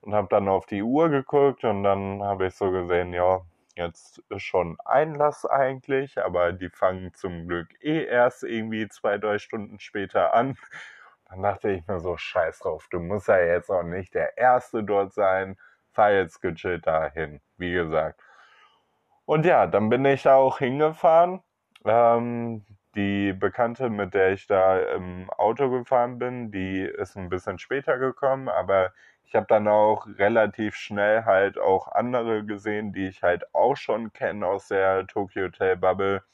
und 0.00 0.14
habe 0.14 0.28
dann 0.30 0.48
auf 0.48 0.66
die 0.66 0.82
Uhr 0.82 1.10
geguckt 1.10 1.64
und 1.64 1.82
dann 1.84 2.22
habe 2.22 2.46
ich 2.46 2.54
so 2.54 2.70
gesehen, 2.70 3.12
ja, 3.12 3.42
jetzt 3.76 4.22
schon 4.36 4.78
Einlass 4.84 5.46
eigentlich, 5.46 6.22
aber 6.22 6.52
die 6.52 6.70
fangen 6.70 7.14
zum 7.14 7.48
Glück 7.48 7.68
eh 7.80 8.04
erst 8.04 8.42
irgendwie 8.44 8.88
zwei, 8.88 9.18
drei 9.18 9.38
Stunden 9.38 9.78
später 9.80 10.34
an. 10.34 10.56
Dann 11.28 11.42
dachte 11.42 11.70
ich 11.70 11.86
mir 11.86 12.00
so, 12.00 12.16
scheiß 12.16 12.58
drauf, 12.60 12.88
du 12.90 12.98
musst 12.98 13.28
ja 13.28 13.38
jetzt 13.38 13.70
auch 13.70 13.84
nicht 13.84 14.14
der 14.14 14.36
Erste 14.36 14.82
dort 14.82 15.12
sein, 15.12 15.56
fahr 15.92 16.12
jetzt 16.12 16.40
gechillt 16.42 16.86
dahin, 16.86 17.40
wie 17.56 17.72
gesagt. 17.72 18.20
Und 19.26 19.46
ja, 19.46 19.66
dann 19.68 19.88
bin 19.88 20.04
ich 20.04 20.22
da 20.22 20.34
auch 20.34 20.58
hingefahren. 20.58 21.40
Ähm, 21.84 22.66
die 22.96 23.32
Bekannte, 23.32 23.88
mit 23.88 24.14
der 24.14 24.32
ich 24.32 24.48
da 24.48 24.80
im 24.80 25.30
Auto 25.30 25.70
gefahren 25.70 26.18
bin, 26.18 26.50
die 26.50 26.80
ist 26.80 27.16
ein 27.16 27.28
bisschen 27.28 27.58
später 27.58 27.98
gekommen, 27.98 28.48
aber 28.48 28.92
ich 29.30 29.36
habe 29.36 29.46
dann 29.48 29.68
auch 29.68 30.08
relativ 30.18 30.74
schnell 30.74 31.24
halt 31.24 31.56
auch 31.56 31.86
andere 31.86 32.44
gesehen, 32.44 32.92
die 32.92 33.06
ich 33.06 33.22
halt 33.22 33.54
auch 33.54 33.76
schon 33.76 34.12
kenne 34.12 34.44
aus 34.44 34.66
der 34.66 35.06
Tokyo 35.06 35.44
Hotel 35.44 35.76
Bubble. 35.76 36.24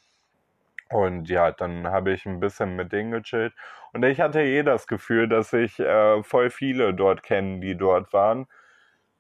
Und 0.89 1.29
ja, 1.29 1.53
dann 1.53 1.89
habe 1.89 2.13
ich 2.13 2.25
ein 2.25 2.41
bisschen 2.41 2.75
mit 2.75 2.93
denen 2.93 3.11
gechillt. 3.11 3.53
Und 3.93 4.03
ich 4.03 4.19
hatte 4.21 4.41
eh 4.41 4.63
das 4.63 4.87
Gefühl, 4.87 5.29
dass 5.29 5.53
ich 5.53 5.79
äh, 5.79 6.23
voll 6.23 6.49
viele 6.49 6.95
dort 6.95 7.23
kenne, 7.23 7.61
die 7.61 7.77
dort 7.77 8.15
waren. 8.15 8.47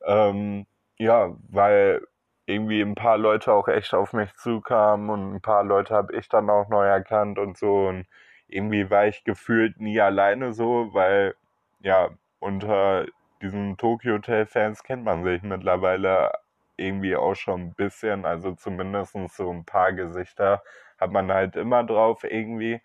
Ähm, 0.06 0.66
ja, 0.96 1.36
weil 1.50 2.06
irgendwie 2.46 2.80
ein 2.80 2.94
paar 2.94 3.18
Leute 3.18 3.52
auch 3.52 3.68
echt 3.68 3.92
auf 3.92 4.14
mich 4.14 4.34
zukamen 4.36 5.10
und 5.10 5.34
ein 5.34 5.40
paar 5.42 5.64
Leute 5.64 5.94
habe 5.94 6.16
ich 6.16 6.30
dann 6.30 6.48
auch 6.48 6.68
neu 6.70 6.86
erkannt 6.86 7.38
und 7.38 7.58
so 7.58 7.88
und 7.88 8.06
irgendwie 8.48 8.90
war 8.90 9.06
ich 9.06 9.24
gefühlt 9.24 9.80
nie 9.80 10.00
alleine 10.00 10.54
so, 10.54 10.94
weil 10.94 11.34
ja, 11.80 12.10
unter 12.38 13.06
diesen 13.42 13.76
Tokyo 13.76 14.14
Hotel 14.14 14.46
Fans 14.46 14.82
kennt 14.82 15.04
man 15.04 15.24
sich 15.24 15.42
mittlerweile 15.42 16.32
irgendwie 16.76 17.16
auch 17.16 17.34
schon 17.34 17.60
ein 17.62 17.74
bisschen, 17.74 18.24
also 18.26 18.52
zumindest 18.52 19.16
so 19.30 19.50
ein 19.50 19.64
paar 19.64 19.92
Gesichter 19.92 20.62
hat 20.98 21.10
man 21.12 21.32
halt 21.32 21.56
immer 21.56 21.84
drauf 21.84 22.24
irgendwie 22.24 22.80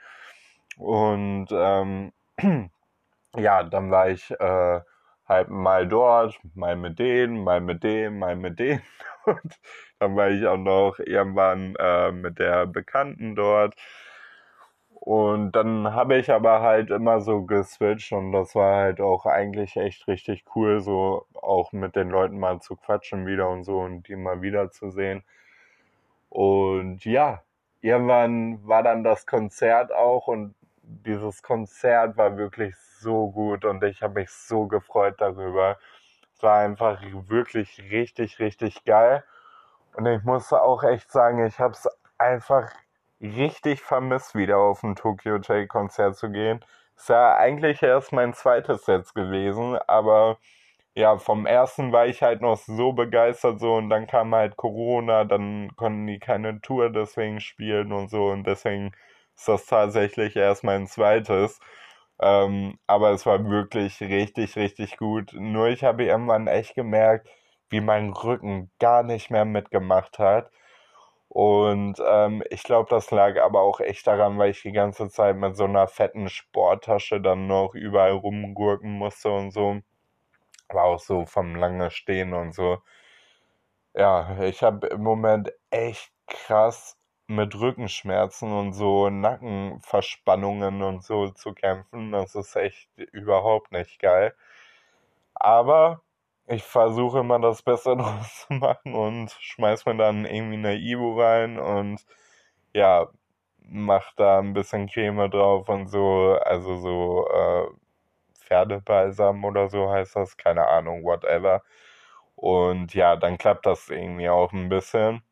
und 0.77 1.47
ähm, 1.51 2.13
ja, 3.35 3.63
dann 3.63 3.91
war 3.91 4.09
ich 4.09 4.31
äh, 4.31 4.81
halt 5.27 5.49
mal 5.49 5.87
dort, 5.87 6.39
mal 6.55 6.75
mit 6.75 6.99
denen, 6.99 7.43
mal 7.43 7.61
mit 7.61 7.83
dem, 7.83 8.19
mal 8.19 8.35
mit 8.35 8.59
denen. 8.59 8.81
Und 9.25 9.59
dann 9.99 10.15
war 10.15 10.29
ich 10.29 10.45
auch 10.47 10.57
noch 10.57 10.99
irgendwann 10.99 11.75
äh, 11.79 12.11
mit 12.11 12.39
der 12.39 12.65
Bekannten 12.65 13.35
dort. 13.35 13.75
Und 15.03 15.53
dann 15.53 15.95
habe 15.95 16.17
ich 16.17 16.31
aber 16.31 16.61
halt 16.61 16.91
immer 16.91 17.21
so 17.21 17.41
geswitcht 17.41 18.11
und 18.11 18.31
das 18.33 18.53
war 18.53 18.75
halt 18.75 19.01
auch 19.01 19.25
eigentlich 19.25 19.75
echt 19.75 20.07
richtig 20.07 20.45
cool, 20.55 20.79
so 20.79 21.25
auch 21.33 21.71
mit 21.71 21.95
den 21.95 22.09
Leuten 22.09 22.37
mal 22.39 22.59
zu 22.61 22.75
quatschen 22.75 23.25
wieder 23.25 23.49
und 23.49 23.63
so 23.63 23.79
und 23.79 24.07
die 24.07 24.15
mal 24.15 24.43
wiederzusehen. 24.43 25.23
Und 26.29 27.03
ja, 27.03 27.41
irgendwann 27.81 28.65
war 28.67 28.83
dann 28.83 29.03
das 29.03 29.25
Konzert 29.25 29.91
auch 29.91 30.27
und 30.27 30.53
dieses 30.83 31.41
Konzert 31.41 32.15
war 32.15 32.37
wirklich 32.37 32.75
so 32.99 33.31
gut 33.31 33.65
und 33.65 33.83
ich 33.83 34.03
habe 34.03 34.19
mich 34.19 34.29
so 34.29 34.67
gefreut 34.67 35.15
darüber. 35.17 35.79
Es 36.35 36.43
war 36.43 36.59
einfach 36.59 37.01
wirklich 37.27 37.81
richtig, 37.89 38.37
richtig 38.37 38.85
geil. 38.85 39.23
Und 39.95 40.05
ich 40.05 40.23
muss 40.23 40.53
auch 40.53 40.83
echt 40.83 41.11
sagen, 41.11 41.43
ich 41.43 41.59
habe 41.59 41.73
es 41.73 41.89
einfach 42.19 42.71
richtig 43.21 43.81
vermisst, 43.81 44.35
wieder 44.35 44.57
auf 44.57 44.83
ein 44.83 44.95
Tokyo 44.95 45.33
Hotel 45.35 45.67
Konzert 45.67 46.17
zu 46.17 46.29
gehen. 46.31 46.63
Ist 46.97 47.09
ja 47.09 47.35
eigentlich 47.35 47.81
erst 47.83 48.13
mein 48.13 48.33
zweites 48.33 48.87
jetzt 48.87 49.15
gewesen, 49.15 49.77
aber 49.87 50.37
ja, 50.95 51.17
vom 51.17 51.45
ersten 51.45 51.91
war 51.93 52.07
ich 52.07 52.21
halt 52.21 52.41
noch 52.41 52.57
so 52.57 52.93
begeistert 52.93 53.59
so 53.59 53.75
und 53.75 53.89
dann 53.89 54.07
kam 54.07 54.35
halt 54.35 54.57
Corona, 54.57 55.23
dann 55.25 55.71
konnten 55.77 56.07
die 56.07 56.19
keine 56.19 56.61
Tour 56.61 56.89
deswegen 56.91 57.39
spielen 57.39 57.91
und 57.93 58.09
so 58.09 58.27
und 58.27 58.45
deswegen 58.45 58.91
ist 59.35 59.47
das 59.47 59.65
tatsächlich 59.65 60.35
erst 60.35 60.63
mein 60.63 60.87
zweites. 60.87 61.59
Ähm, 62.19 62.77
aber 62.87 63.11
es 63.11 63.25
war 63.25 63.49
wirklich 63.49 63.99
richtig, 64.01 64.55
richtig 64.55 64.97
gut. 64.97 65.33
Nur 65.33 65.67
ich 65.69 65.83
habe 65.83 66.03
irgendwann 66.05 66.47
echt 66.47 66.75
gemerkt, 66.75 67.27
wie 67.69 67.81
mein 67.81 68.11
Rücken 68.11 68.71
gar 68.79 69.03
nicht 69.03 69.31
mehr 69.31 69.45
mitgemacht 69.45 70.19
hat. 70.19 70.51
Und 71.33 71.95
ähm, 72.05 72.43
ich 72.49 72.63
glaube, 72.63 72.89
das 72.89 73.09
lag 73.09 73.39
aber 73.41 73.61
auch 73.61 73.79
echt 73.79 74.05
daran, 74.05 74.37
weil 74.37 74.51
ich 74.51 74.63
die 74.63 74.73
ganze 74.73 75.07
Zeit 75.09 75.37
mit 75.37 75.55
so 75.55 75.63
einer 75.63 75.87
fetten 75.87 76.27
Sporttasche 76.27 77.21
dann 77.21 77.47
noch 77.47 77.73
überall 77.73 78.11
rumgurken 78.11 78.91
musste 78.91 79.31
und 79.31 79.51
so. 79.51 79.79
War 80.69 80.85
auch 80.85 80.99
so 80.99 81.25
vom 81.25 81.55
lange 81.55 81.91
Stehen 81.91 82.33
und 82.33 82.53
so. 82.53 82.79
Ja, 83.93 84.41
ich 84.41 84.61
habe 84.63 84.87
im 84.87 85.03
Moment 85.03 85.53
echt 85.69 86.11
krass 86.27 86.97
mit 87.27 87.55
Rückenschmerzen 87.55 88.51
und 88.51 88.73
so 88.73 89.09
Nackenverspannungen 89.09 90.81
und 90.83 91.03
so 91.03 91.29
zu 91.29 91.53
kämpfen. 91.53 92.11
Das 92.11 92.35
ist 92.35 92.55
echt 92.57 92.89
überhaupt 93.13 93.71
nicht 93.71 93.99
geil. 93.99 94.35
Aber 95.33 96.01
ich 96.51 96.63
versuche 96.63 97.19
immer 97.19 97.39
das 97.39 97.61
Beste 97.61 97.95
draus 97.97 98.47
zu 98.47 98.53
machen 98.53 98.93
und 98.93 99.31
schmeiß 99.39 99.85
mir 99.85 99.95
dann 99.95 100.25
irgendwie 100.25 100.57
eine 100.57 100.75
Ibu 100.75 101.19
rein 101.19 101.59
und 101.59 102.05
ja, 102.73 103.07
mach 103.59 104.13
da 104.15 104.39
ein 104.39 104.53
bisschen 104.53 104.87
Creme 104.87 105.29
drauf 105.29 105.69
und 105.69 105.87
so, 105.87 106.37
also 106.43 106.77
so 106.77 107.27
äh, 107.29 107.67
Pferdebalsam 108.39 109.43
oder 109.45 109.69
so 109.69 109.89
heißt 109.91 110.15
das, 110.15 110.37
keine 110.37 110.67
Ahnung, 110.67 111.03
whatever. 111.03 111.63
Und 112.35 112.93
ja, 112.95 113.15
dann 113.17 113.37
klappt 113.37 113.65
das 113.65 113.89
irgendwie 113.89 114.29
auch 114.29 114.51
ein 114.53 114.69
bisschen. 114.69 115.23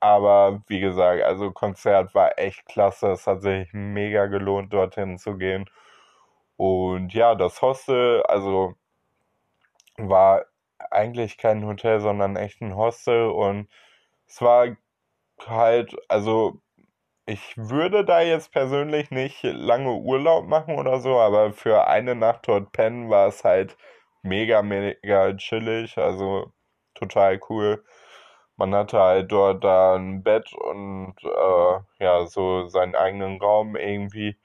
Aber 0.00 0.62
wie 0.68 0.80
gesagt, 0.80 1.22
also 1.22 1.52
Konzert 1.52 2.14
war 2.14 2.38
echt 2.38 2.66
klasse. 2.66 3.12
Es 3.12 3.26
hat 3.26 3.42
sich 3.42 3.72
mega 3.72 4.26
gelohnt, 4.26 4.72
dorthin 4.72 5.18
zu 5.18 5.36
gehen. 5.38 5.70
Und 6.56 7.14
ja, 7.14 7.34
das 7.34 7.62
Hostel, 7.62 8.22
also 8.24 8.74
war 9.98 10.44
eigentlich 10.90 11.38
kein 11.38 11.66
Hotel, 11.66 12.00
sondern 12.00 12.36
echt 12.36 12.60
ein 12.62 12.76
Hostel. 12.76 13.28
Und 13.28 13.68
es 14.26 14.42
war 14.42 14.76
halt, 15.46 15.96
also 16.08 16.60
ich 17.26 17.56
würde 17.56 18.04
da 18.04 18.20
jetzt 18.22 18.52
persönlich 18.52 19.10
nicht 19.10 19.42
lange 19.44 19.92
Urlaub 19.94 20.46
machen 20.46 20.76
oder 20.78 21.00
so, 21.00 21.18
aber 21.20 21.52
für 21.52 21.86
eine 21.88 22.14
Nacht 22.14 22.48
dort 22.48 22.72
pennen 22.72 23.10
war 23.10 23.28
es 23.28 23.44
halt 23.44 23.76
mega, 24.22 24.62
mega 24.62 25.34
chillig. 25.36 25.98
Also 25.98 26.52
total 26.94 27.40
cool 27.50 27.84
man 28.56 28.74
hatte 28.74 28.98
halt 28.98 29.32
dort 29.32 29.64
da 29.64 29.94
ein 29.94 30.22
Bett 30.22 30.52
und 30.54 31.14
äh, 31.22 32.04
ja, 32.04 32.26
so 32.26 32.68
seinen 32.68 32.94
eigenen 32.94 33.40
Raum 33.40 33.76
irgendwie 33.76 34.36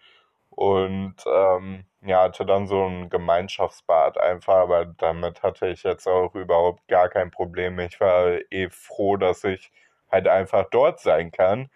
und 0.50 1.16
ähm, 1.26 1.86
ja, 2.04 2.24
hatte 2.24 2.46
dann 2.46 2.68
so 2.68 2.86
ein 2.86 3.10
Gemeinschaftsbad 3.10 4.18
einfach, 4.20 4.56
aber 4.56 4.86
damit 4.86 5.44
hatte 5.44 5.68
ich 5.68 5.84
jetzt 5.84 6.08
auch 6.08 6.34
überhaupt 6.36 6.88
gar 6.88 7.10
kein 7.10 7.32
Problem. 7.32 7.80
Ich 7.80 8.00
war 8.00 8.40
eh 8.52 8.70
froh, 8.70 9.18
dass 9.18 9.44
ich 9.44 9.72
halt 10.12 10.28
einfach 10.28 10.66
dort 10.72 11.00
sein 11.00 11.32
kann. 11.32 11.70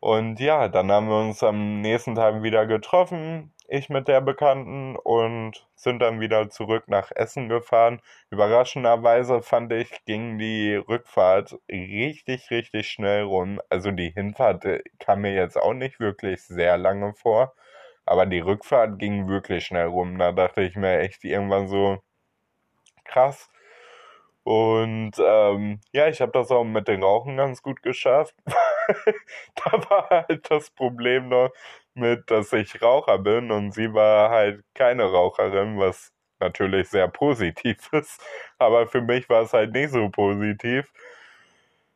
Und 0.00 0.40
ja, 0.40 0.68
dann 0.68 0.90
haben 0.90 1.08
wir 1.08 1.20
uns 1.20 1.42
am 1.44 1.80
nächsten 1.80 2.16
Tag 2.16 2.42
wieder 2.42 2.66
getroffen, 2.66 3.52
ich 3.68 3.88
mit 3.88 4.08
der 4.08 4.20
Bekannten 4.20 4.96
und 4.96 5.66
sind 5.76 6.00
dann 6.00 6.20
wieder 6.20 6.50
zurück 6.50 6.88
nach 6.88 7.10
Essen 7.14 7.48
gefahren. 7.48 8.02
Überraschenderweise 8.30 9.42
fand 9.42 9.72
ich, 9.72 10.04
ging 10.04 10.38
die 10.38 10.74
Rückfahrt 10.74 11.56
richtig, 11.70 12.50
richtig 12.50 12.88
schnell 12.90 13.22
rum. 13.22 13.60
Also 13.70 13.92
die 13.92 14.10
Hinfahrt 14.10 14.64
äh, 14.64 14.82
kam 14.98 15.20
mir 15.22 15.34
jetzt 15.34 15.56
auch 15.56 15.72
nicht 15.72 16.00
wirklich 16.00 16.42
sehr 16.42 16.76
lange 16.76 17.14
vor, 17.14 17.54
aber 18.06 18.26
die 18.26 18.40
Rückfahrt 18.40 18.98
ging 18.98 19.28
wirklich 19.28 19.66
schnell 19.66 19.86
rum. 19.86 20.18
Da 20.18 20.32
dachte 20.32 20.62
ich 20.62 20.76
mir 20.76 21.00
echt 21.00 21.24
irgendwann 21.24 21.68
so 21.68 21.98
krass. 23.04 23.50
Und 24.44 25.12
ähm, 25.18 25.80
ja, 25.92 26.08
ich 26.08 26.20
habe 26.20 26.32
das 26.32 26.50
auch 26.50 26.64
mit 26.64 26.88
den 26.88 27.02
Rauchen 27.02 27.36
ganz 27.36 27.62
gut 27.62 27.82
geschafft. 27.82 28.34
da 29.54 29.72
war 29.90 30.08
halt 30.10 30.50
das 30.50 30.70
Problem 30.70 31.28
noch, 31.28 31.50
mit, 31.94 32.30
dass 32.30 32.52
ich 32.52 32.80
Raucher 32.82 33.18
bin 33.18 33.50
und 33.50 33.72
sie 33.72 33.92
war 33.92 34.30
halt 34.30 34.64
keine 34.74 35.04
Raucherin, 35.04 35.78
was 35.78 36.12
natürlich 36.40 36.88
sehr 36.88 37.08
positiv 37.08 37.76
ist. 37.92 38.20
Aber 38.58 38.86
für 38.86 39.02
mich 39.02 39.28
war 39.28 39.42
es 39.42 39.52
halt 39.52 39.72
nicht 39.72 39.90
so 39.90 40.08
positiv, 40.10 40.92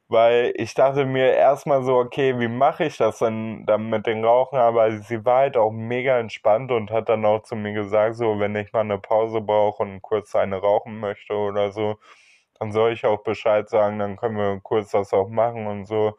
weil 0.09 0.53
ich 0.57 0.75
dachte 0.75 1.05
mir 1.05 1.33
erstmal 1.35 1.83
so, 1.85 1.97
okay, 1.99 2.38
wie 2.38 2.49
mache 2.49 2.85
ich 2.85 2.97
das 2.97 3.19
denn 3.19 3.66
dann 3.66 3.90
mit 3.90 4.07
den 4.07 4.25
Rauchen? 4.25 4.59
Aber 4.59 4.90
sie 4.99 5.25
war 5.25 5.38
halt 5.40 5.57
auch 5.57 5.73
mega 5.73 6.19
entspannt 6.19 6.71
und 6.73 6.90
hat 6.90 7.09
dann 7.09 7.25
auch 7.25 7.42
zu 7.42 7.57
mir 7.57 7.73
gesagt, 7.73 8.16
so, 8.16 8.38
wenn 8.38 8.55
ich 8.57 8.73
mal 8.73 8.81
eine 8.81 8.99
Pause 8.99 9.40
brauche 9.40 9.83
und 9.83 10.03
kurz 10.03 10.35
eine 10.37 10.57
rauchen 10.59 11.01
möchte 11.01 11.35
oder 11.35 11.73
so, 11.73 11.99
dann 12.59 12.73
soll 12.73 12.92
ich 12.92 13.05
auch 13.07 13.23
Bescheid 13.23 13.69
sagen, 13.69 13.99
dann 13.99 14.16
können 14.16 14.37
wir 14.37 14.61
kurz 14.62 14.90
das 14.92 15.12
auch 15.12 15.29
machen 15.29 15.66
und 15.66 15.87
so. 15.87 16.16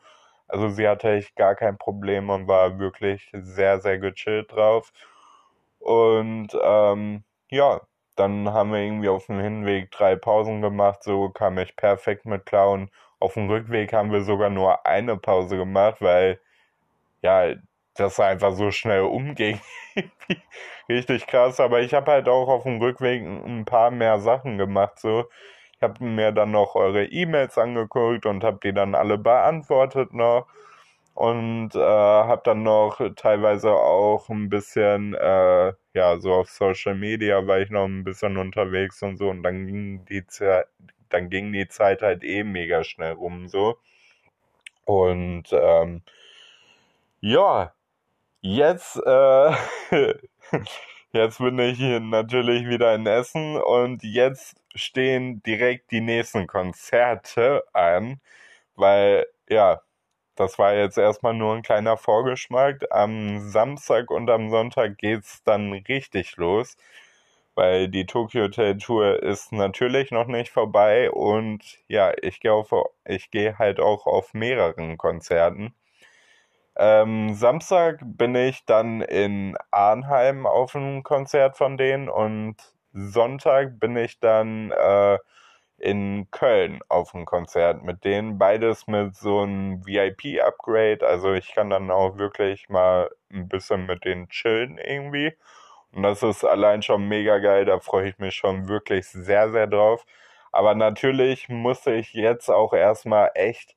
Also 0.47 0.69
sie 0.69 0.87
hatte 0.87 1.11
echt 1.13 1.35
gar 1.35 1.55
kein 1.55 1.77
Problem 1.77 2.29
und 2.29 2.47
war 2.47 2.79
wirklich 2.79 3.29
sehr, 3.33 3.79
sehr 3.81 3.99
gechillt 3.99 4.51
drauf. 4.53 4.91
Und 5.79 6.49
ähm, 6.61 7.23
ja, 7.49 7.81
dann 8.15 8.49
haben 8.51 8.71
wir 8.71 8.79
irgendwie 8.79 9.09
auf 9.09 9.27
dem 9.27 9.39
Hinweg 9.39 9.91
drei 9.91 10.15
Pausen 10.15 10.61
gemacht, 10.61 11.03
so 11.03 11.29
kam 11.29 11.57
ich 11.59 11.75
perfekt 11.75 12.25
mit 12.25 12.45
klar 12.45 12.69
auf 13.19 13.33
dem 13.35 13.49
Rückweg 13.49 13.93
haben 13.93 14.11
wir 14.11 14.21
sogar 14.23 14.49
nur 14.49 14.85
eine 14.85 15.17
Pause 15.17 15.57
gemacht, 15.57 15.97
weil 16.01 16.39
ja, 17.21 17.55
das 17.95 18.19
einfach 18.19 18.53
so 18.53 18.71
schnell 18.71 19.01
umging. 19.03 19.59
Richtig 20.89 21.27
krass, 21.27 21.59
aber 21.59 21.81
ich 21.81 21.93
habe 21.93 22.11
halt 22.11 22.29
auch 22.29 22.47
auf 22.47 22.63
dem 22.63 22.79
Rückweg 22.81 23.23
ein 23.23 23.65
paar 23.65 23.91
mehr 23.91 24.19
Sachen 24.19 24.57
gemacht, 24.57 24.99
so. 24.99 25.25
Ich 25.75 25.83
habe 25.83 26.03
mir 26.03 26.31
dann 26.31 26.51
noch 26.51 26.75
eure 26.75 27.05
E-Mails 27.05 27.57
angeguckt 27.57 28.25
und 28.25 28.43
habe 28.43 28.59
die 28.63 28.73
dann 28.73 28.95
alle 28.95 29.17
beantwortet 29.19 30.13
noch. 30.13 30.47
Und 31.13 31.75
äh, 31.75 31.79
habe 31.79 32.41
dann 32.45 32.63
noch 32.63 32.99
teilweise 33.15 33.71
auch 33.73 34.29
ein 34.29 34.49
bisschen, 34.49 35.15
äh, 35.15 35.73
ja, 35.93 36.19
so 36.19 36.33
auf 36.33 36.49
Social 36.49 36.95
Media 36.95 37.45
war 37.47 37.59
ich 37.59 37.71
noch 37.71 37.85
ein 37.85 38.03
bisschen 38.03 38.37
unterwegs 38.37 39.01
und 39.03 39.17
so. 39.17 39.29
Und 39.29 39.43
dann 39.43 39.67
ging 39.67 40.05
die 40.05 40.25
Zeit, 40.27 40.67
dann 41.09 41.29
ging 41.29 41.51
die 41.53 41.67
Zeit 41.67 42.01
halt 42.01 42.23
eh 42.23 42.43
mega 42.43 42.83
schnell 42.83 43.13
rum 43.13 43.47
so. 43.47 43.77
Und 44.85 45.45
ähm, 45.51 46.01
ja, 47.21 47.73
jetzt 48.41 48.97
äh, 49.05 49.51
Jetzt 51.13 51.39
bin 51.39 51.57
ich 51.59 51.79
natürlich 51.79 52.67
wieder 52.67 52.93
in 52.93 53.05
Essen 53.07 53.57
und 53.57 54.03
jetzt 54.03 54.57
stehen 54.75 55.41
direkt 55.43 55.91
die 55.91 56.01
nächsten 56.01 56.47
Konzerte 56.47 57.63
an, 57.73 58.19
weil 58.75 59.25
ja, 59.49 59.81
das 60.35 60.59
war 60.59 60.75
jetzt 60.75 60.97
erstmal 60.97 61.33
nur 61.33 61.55
ein 61.55 61.63
kleiner 61.63 61.97
Vorgeschmack. 61.97 62.85
Am 62.91 63.39
Samstag 63.49 64.11
und 64.11 64.29
am 64.29 64.49
Sonntag 64.51 64.97
geht's 64.99 65.43
dann 65.43 65.73
richtig 65.73 66.37
los, 66.37 66.77
weil 67.57 67.89
die 67.89 68.05
Tokyo 68.05 68.43
Hotel 68.43 68.77
Tour 68.77 69.21
ist 69.23 69.51
natürlich 69.51 70.11
noch 70.11 70.27
nicht 70.27 70.51
vorbei 70.51 71.11
und 71.11 71.79
ja, 71.87 72.13
ich 72.21 72.39
gehe 72.39 72.53
gehe 73.31 73.57
halt 73.57 73.79
auch 73.79 74.05
auf 74.05 74.33
mehreren 74.33 74.97
Konzerten. 74.97 75.73
Ähm, 76.77 77.33
Samstag 77.33 77.99
bin 78.03 78.35
ich 78.35 78.65
dann 78.65 79.01
in 79.01 79.57
Arnheim 79.71 80.45
auf 80.45 80.75
einem 80.75 81.01
Konzert 81.03 81.57
von 81.57 81.77
denen 81.77 82.09
und 82.09 82.57
Sonntag 82.93 83.79
bin 83.79 83.97
ich 83.97 84.19
dann 84.19 84.71
äh, 84.71 85.17
in 85.79 86.29
Köln 86.31 86.81
auf 86.89 87.13
ein 87.15 87.25
Konzert 87.25 87.83
mit 87.83 88.03
denen. 88.03 88.37
Beides 88.37 88.87
mit 88.87 89.15
so 89.15 89.41
einem 89.41 89.85
VIP-Upgrade. 89.85 91.05
Also 91.05 91.33
ich 91.33 91.53
kann 91.53 91.69
dann 91.71 91.91
auch 91.91 92.17
wirklich 92.17 92.69
mal 92.69 93.09
ein 93.31 93.47
bisschen 93.47 93.85
mit 93.87 94.05
denen 94.05 94.29
chillen 94.29 94.77
irgendwie. 94.77 95.33
Und 95.91 96.03
das 96.03 96.23
ist 96.23 96.43
allein 96.43 96.81
schon 96.83 97.07
mega 97.07 97.39
geil. 97.39 97.65
Da 97.65 97.79
freue 97.79 98.09
ich 98.09 98.17
mich 98.19 98.35
schon 98.35 98.67
wirklich 98.67 99.07
sehr, 99.07 99.51
sehr 99.51 99.67
drauf. 99.67 100.05
Aber 100.51 100.75
natürlich 100.75 101.49
musste 101.49 101.93
ich 101.93 102.13
jetzt 102.13 102.49
auch 102.49 102.73
erstmal 102.73 103.31
echt, 103.35 103.75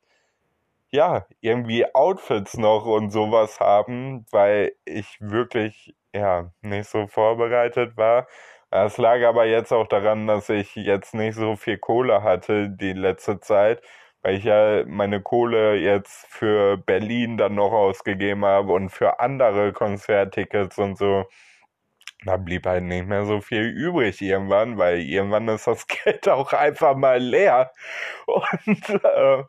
ja, 0.91 1.27
irgendwie 1.41 1.95
Outfits 1.95 2.57
noch 2.57 2.85
und 2.87 3.11
sowas 3.11 3.61
haben, 3.61 4.27
weil 4.33 4.73
ich 4.85 5.19
wirklich, 5.21 5.95
ja, 6.15 6.53
nicht 6.63 6.89
so 6.89 7.07
vorbereitet 7.07 7.97
war. 7.97 8.27
Es 8.71 8.99
lag 8.99 9.23
aber 9.25 9.47
jetzt 9.47 9.73
auch 9.73 9.87
daran, 9.89 10.27
dass 10.27 10.49
ich 10.49 10.75
jetzt 10.77 11.15
nicht 11.15 11.35
so 11.37 11.57
viel 11.57 11.79
Kohle 11.79 12.23
hatte 12.23 12.71
die 12.71 12.93
letzte 12.93 13.41
Zeit, 13.41 13.83
weil 14.23 14.37
ich 14.37 14.45
ja 14.45 14.85
meine 14.87 15.21
Kohle 15.23 15.77
jetzt 15.77 16.27
für 16.29 16.77
Berlin 16.77 17.37
dann 17.37 17.55
noch 17.57 17.73
ausgegeben 17.73 18.45
habe 18.45 18.73
und 18.73 18.91
für 18.91 19.21
andere 19.21 19.73
Konzerttickets 19.73 20.79
und 20.79 20.97
so. 20.99 21.27
Da 22.27 22.37
blieb 22.37 22.67
halt 22.67 22.85
nicht 22.85 23.07
mehr 23.07 23.25
so 23.25 23.41
viel 23.41 23.63
übrig 23.63 24.21
irgendwann, 24.21 24.77
weil 24.79 25.01
irgendwann 25.01 25.49
ist 25.49 25.67
das 25.67 25.87
Geld 26.05 26.29
auch 26.29 26.53
einfach 26.53 26.95
mal 26.97 27.19
leer. 27.19 27.73
Und 28.27 28.89
äh, 29.05 29.45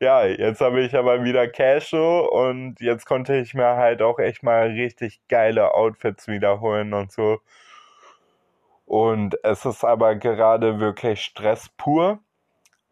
ja, 0.00 0.24
jetzt 0.26 0.60
habe 0.60 0.80
ich 0.82 0.96
aber 0.96 1.24
wieder 1.24 1.48
Cash 1.48 1.94
und 1.94 2.80
jetzt 2.80 3.06
konnte 3.06 3.36
ich 3.36 3.54
mir 3.54 3.76
halt 3.76 4.02
auch 4.02 4.18
echt 4.18 4.42
mal 4.42 4.68
richtig 4.68 5.20
geile 5.28 5.74
Outfits 5.74 6.28
wiederholen 6.28 6.92
und 6.92 7.12
so. 7.12 7.40
Und 8.84 9.36
es 9.44 9.64
ist 9.64 9.84
aber 9.84 10.16
gerade 10.16 10.80
wirklich 10.80 11.22
Stress 11.22 11.68
pur, 11.76 12.18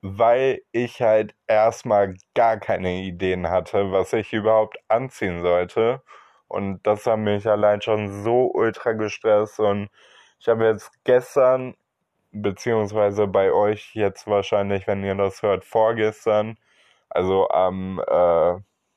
weil 0.03 0.63
ich 0.73 1.03
halt 1.03 1.35
erstmal 1.47 2.17
gar 2.35 2.59
keine 2.59 3.03
Ideen 3.03 3.51
hatte, 3.51 3.93
was 3.93 4.13
ich 4.13 4.33
überhaupt 4.33 4.79
anziehen 4.89 5.43
sollte. 5.43 6.03
Und 6.51 6.83
das 6.83 7.07
hat 7.07 7.19
mich 7.21 7.47
allein 7.47 7.81
schon 7.81 8.25
so 8.25 8.51
ultra 8.53 8.93
gestresst. 8.93 9.61
Und 9.61 9.89
ich 10.41 10.49
habe 10.49 10.67
jetzt 10.67 10.91
gestern, 11.05 11.77
beziehungsweise 12.33 13.29
bei 13.29 13.53
euch 13.53 13.95
jetzt 13.95 14.27
wahrscheinlich, 14.27 14.87
wenn 14.89 15.05
ihr 15.05 15.15
das 15.15 15.43
hört, 15.43 15.65
vorgestern, 15.65 16.59
also 17.09 17.49
am, 17.51 18.01
äh, 18.01 18.57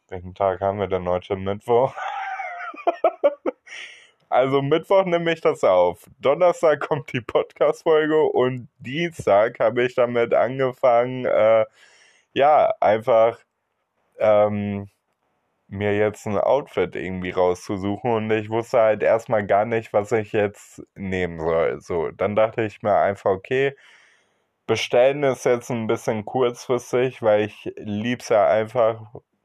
welchen 0.10 0.34
Tag 0.36 0.62
haben 0.62 0.80
wir 0.80 0.88
denn 0.88 1.08
heute? 1.08 1.36
Mittwoch? 1.36 1.96
Also 4.34 4.64
Mittwoch 4.64 5.06
nehme 5.06 5.32
ich 5.32 5.42
das 5.42 5.64
auf. 5.64 6.10
Donnerstag 6.20 6.80
kommt 6.80 7.14
die 7.14 7.22
Podcast-Folge 7.22 8.20
und 8.20 8.68
Dienstag 8.80 9.60
habe 9.60 9.84
ich 9.84 9.94
damit 9.94 10.34
angefangen, 10.34 11.26
äh, 11.26 11.66
ja, 12.34 12.74
einfach 12.80 13.38
ähm, 14.18 14.90
mir 15.68 15.96
jetzt 15.98 16.26
ein 16.28 16.38
Outfit 16.38 16.96
irgendwie 16.96 17.32
rauszusuchen 17.32 18.12
und 18.12 18.32
ich 18.32 18.50
wusste 18.50 18.80
halt 18.80 19.04
erstmal 19.04 19.46
gar 19.46 19.66
nicht, 19.66 19.94
was 19.94 20.12
ich 20.12 20.32
jetzt 20.34 20.84
nehmen 20.96 21.40
soll. 21.40 21.82
So, 21.82 22.12
dann 22.12 22.36
dachte 22.36 22.64
ich 22.64 22.82
mir 22.84 22.96
einfach, 22.98 23.32
okay, 23.32 23.76
bestellen 24.68 25.24
ist 25.24 25.46
jetzt 25.46 25.70
ein 25.72 25.88
bisschen 25.88 26.26
kurzfristig, 26.26 27.22
weil 27.22 27.46
ich 27.46 27.72
lieb's 27.78 28.30
ja 28.30 28.48
einfach 28.48 29.02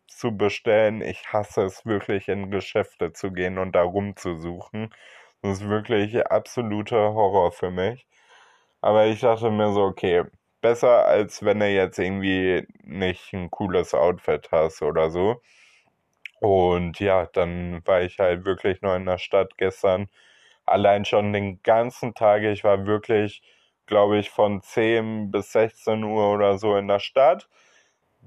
zu 0.08 0.36
bestellen. 0.36 1.02
Ich 1.02 1.32
hasse 1.32 1.62
es 1.64 1.86
wirklich 1.86 2.28
in 2.28 2.50
Geschäfte 2.50 3.12
zu 3.12 3.32
gehen 3.32 3.58
und 3.58 3.72
da 3.74 3.82
rumzusuchen. 3.82 4.94
Das 5.42 5.60
ist 5.60 5.68
wirklich 5.68 6.26
absoluter 6.26 7.14
Horror 7.14 7.52
für 7.52 7.70
mich. 7.70 8.06
Aber 8.80 9.06
ich 9.06 9.20
dachte 9.20 9.50
mir 9.50 9.72
so, 9.72 9.82
okay, 9.84 10.24
besser 10.60 11.06
als 11.06 11.44
wenn 11.44 11.60
du 11.60 11.68
jetzt 11.68 11.98
irgendwie 11.98 12.66
nicht 12.84 13.32
ein 13.32 13.50
cooles 13.50 13.94
Outfit 13.94 14.48
hast 14.52 14.82
oder 14.82 15.10
so. 15.10 15.40
Und 16.40 17.00
ja, 17.00 17.26
dann 17.26 17.82
war 17.86 18.02
ich 18.02 18.18
halt 18.18 18.44
wirklich 18.44 18.82
noch 18.82 18.94
in 18.94 19.06
der 19.06 19.18
Stadt 19.18 19.56
gestern. 19.58 20.08
Allein 20.66 21.04
schon 21.04 21.32
den 21.32 21.62
ganzen 21.62 22.14
Tag. 22.14 22.42
Ich 22.42 22.64
war 22.64 22.86
wirklich, 22.86 23.42
glaube 23.86 24.18
ich, 24.18 24.30
von 24.30 24.62
10 24.62 25.30
bis 25.30 25.52
16 25.52 26.04
Uhr 26.04 26.32
oder 26.32 26.58
so 26.58 26.76
in 26.76 26.88
der 26.88 27.00
Stadt. 27.00 27.48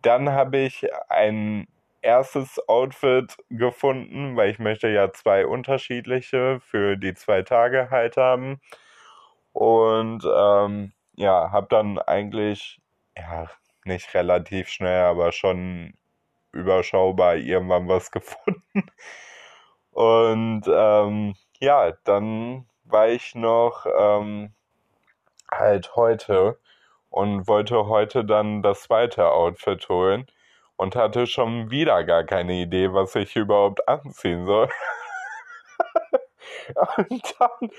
Dann 0.02 0.32
habe 0.32 0.58
ich 0.60 0.88
ein 1.10 1.68
erstes 2.02 2.60
Outfit 2.68 3.38
gefunden, 3.50 4.36
weil 4.36 4.50
ich 4.52 4.60
möchte 4.60 4.90
ja 4.90 5.12
zwei 5.14 5.46
unterschiedliche 5.46 6.60
für 6.62 6.98
die 6.98 7.14
zwei 7.14 7.44
Tage 7.44 7.90
halt 7.92 8.18
haben. 8.18 8.60
Und 9.54 10.24
ähm, 10.26 10.94
ja, 11.16 11.52
habe 11.52 11.68
dann 11.70 12.00
eigentlich, 12.00 12.82
ja, 13.18 13.50
nicht 13.86 14.14
relativ 14.14 14.70
schnell, 14.70 15.04
aber 15.04 15.32
schon 15.32 15.94
überschaubar 16.52 17.36
irgendwann 17.36 17.88
was 17.88 18.12
gefunden. 18.12 18.92
Und 19.92 20.64
ähm, 20.68 21.36
ja, 21.60 21.92
dann 22.04 22.68
war 22.86 23.10
ich 23.10 23.36
noch 23.36 23.86
ähm, 23.86 24.54
halt 25.52 25.96
heute 25.96 26.60
und 27.10 27.48
wollte 27.48 27.88
heute 27.88 28.26
dann 28.26 28.62
das 28.64 28.84
zweite 28.84 29.30
Outfit 29.32 29.88
holen 29.90 30.28
und 30.78 30.96
hatte 30.96 31.28
schon 31.28 31.70
wieder 31.72 32.04
gar 32.04 32.24
keine 32.24 32.54
Idee, 32.54 32.94
was 32.94 33.16
ich 33.16 33.36
überhaupt 33.36 33.88
anziehen 33.88 34.46
soll. 34.46 34.70
und 36.98 37.36
dann 37.40 37.70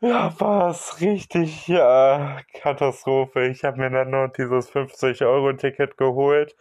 ja, 0.00 0.40
war 0.40 0.70
es 0.70 1.00
richtig 1.00 1.68
äh, 1.68 2.42
Katastrophe. 2.54 3.46
Ich 3.48 3.64
habe 3.64 3.78
mir 3.78 3.90
dann 3.90 4.10
noch 4.10 4.28
dieses 4.28 4.72
50-Euro-Ticket 4.72 5.96
geholt 5.96 6.54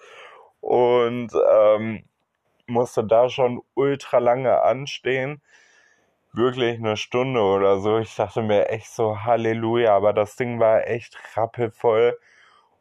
und 0.61 1.31
ähm, 1.51 2.03
musste 2.67 3.03
da 3.05 3.29
schon 3.29 3.61
ultra 3.75 4.19
lange 4.19 4.61
anstehen. 4.61 5.41
Wirklich 6.33 6.77
eine 6.79 6.97
Stunde 6.97 7.41
oder 7.41 7.79
so. 7.79 7.99
Ich 7.99 8.15
dachte 8.15 8.41
mir 8.43 8.69
echt 8.69 8.89
so 8.91 9.23
Halleluja, 9.23 9.95
aber 9.95 10.13
das 10.13 10.35
Ding 10.35 10.59
war 10.59 10.87
echt 10.87 11.17
rappelvoll. 11.35 12.17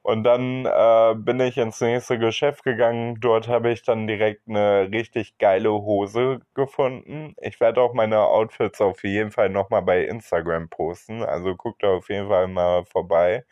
Und 0.03 0.23
dann 0.25 0.67
äh, 0.67 1.15
bin 1.17 1.41
ich 1.41 1.59
ins 1.59 1.81
nächste 1.81 2.19
Geschäft 2.19 2.62
gegangen. 2.65 3.19
Dort 3.21 3.49
habe 3.49 3.73
ich 3.73 3.83
dann 3.83 4.07
direkt 4.07 4.49
eine 4.49 4.89
richtig 4.93 5.37
geile 5.39 5.73
Hose 5.73 6.41
gefunden. 6.55 7.35
Ich 7.41 7.59
werde 7.61 7.81
auch 7.83 7.93
meine 7.93 8.21
Outfits 8.21 8.81
auf 8.81 9.03
jeden 9.03 9.33
Fall 9.33 9.49
nochmal 9.51 9.83
bei 9.83 10.05
Instagram 10.05 10.69
posten. 10.69 11.25
Also 11.25 11.57
guckt 11.57 11.83
da 11.83 11.89
auf 11.89 12.09
jeden 12.09 12.29
Fall 12.29 12.47
mal 12.49 12.85
vorbei. 12.85 13.45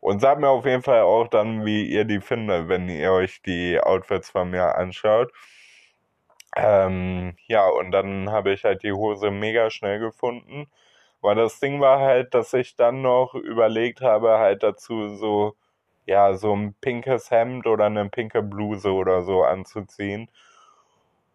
Und 0.00 0.20
sagt 0.20 0.40
mir 0.40 0.48
auf 0.48 0.64
jeden 0.66 0.82
Fall 0.82 1.02
auch 1.02 1.28
dann, 1.28 1.64
wie 1.64 1.84
ihr 1.86 2.04
die 2.04 2.20
findet, 2.20 2.68
wenn 2.68 2.88
ihr 2.88 3.12
euch 3.12 3.42
die 3.42 3.78
Outfits 3.80 4.30
von 4.30 4.50
mir 4.50 4.76
anschaut. 4.76 5.32
Ähm, 6.56 7.36
ja, 7.46 7.68
und 7.68 7.90
dann 7.92 8.30
habe 8.30 8.52
ich 8.52 8.64
halt 8.64 8.82
die 8.82 8.92
Hose 8.92 9.30
mega 9.30 9.70
schnell 9.70 9.98
gefunden. 10.00 10.70
Weil 11.20 11.36
das 11.36 11.60
Ding 11.60 11.80
war 11.80 12.00
halt, 12.00 12.34
dass 12.34 12.52
ich 12.54 12.76
dann 12.76 13.02
noch 13.02 13.34
überlegt 13.34 14.00
habe, 14.00 14.38
halt 14.38 14.62
dazu 14.62 15.08
so 15.16 15.54
ja, 16.06 16.34
so 16.34 16.54
ein 16.54 16.74
pinkes 16.80 17.30
Hemd 17.30 17.66
oder 17.66 17.86
eine 17.86 18.08
pinke 18.08 18.42
Bluse 18.42 18.92
oder 18.92 19.22
so 19.22 19.44
anzuziehen. 19.44 20.28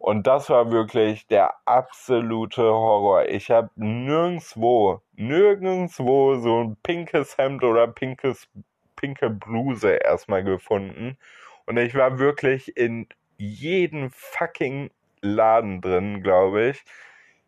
Und 0.06 0.28
das 0.28 0.48
war 0.50 0.70
wirklich 0.70 1.26
der 1.26 1.54
absolute 1.64 2.62
Horror. 2.62 3.24
Ich 3.26 3.50
habe 3.50 3.70
nirgendwo, 3.74 5.00
nirgendwo 5.16 6.36
so 6.36 6.62
ein 6.62 6.76
pinkes 6.84 7.36
Hemd 7.38 7.64
oder 7.64 7.88
pinkes, 7.88 8.46
pinke 8.94 9.30
Bluse 9.30 9.96
erstmal 9.96 10.44
gefunden. 10.44 11.18
Und 11.66 11.76
ich 11.78 11.96
war 11.96 12.20
wirklich 12.20 12.76
in 12.76 13.08
jedem 13.36 14.12
fucking 14.12 14.92
Laden 15.22 15.80
drin, 15.80 16.22
glaube 16.22 16.68
ich. 16.68 16.84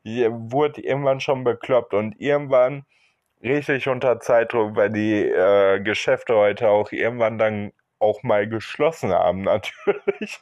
Hier 0.03 0.33
wurde 0.33 0.81
irgendwann 0.81 1.21
schon 1.21 1.45
bekloppt 1.45 1.95
und 1.95 2.21
irgendwann 2.21 2.85
richtig 3.41 3.87
unter 3.87 4.19
Zeitdruck, 4.19 4.75
weil 4.75 4.91
die 4.91 5.23
äh, 5.23 5.79
Geschäfte 5.79 6.35
heute 6.35 6.71
auch 6.71 6.91
irgendwann 6.91 7.39
dann 7.39 7.73
auch 8.01 8.25
mal 8.25 8.49
geschlossen 8.49 9.13
haben, 9.13 9.43
natürlich. 9.43 10.41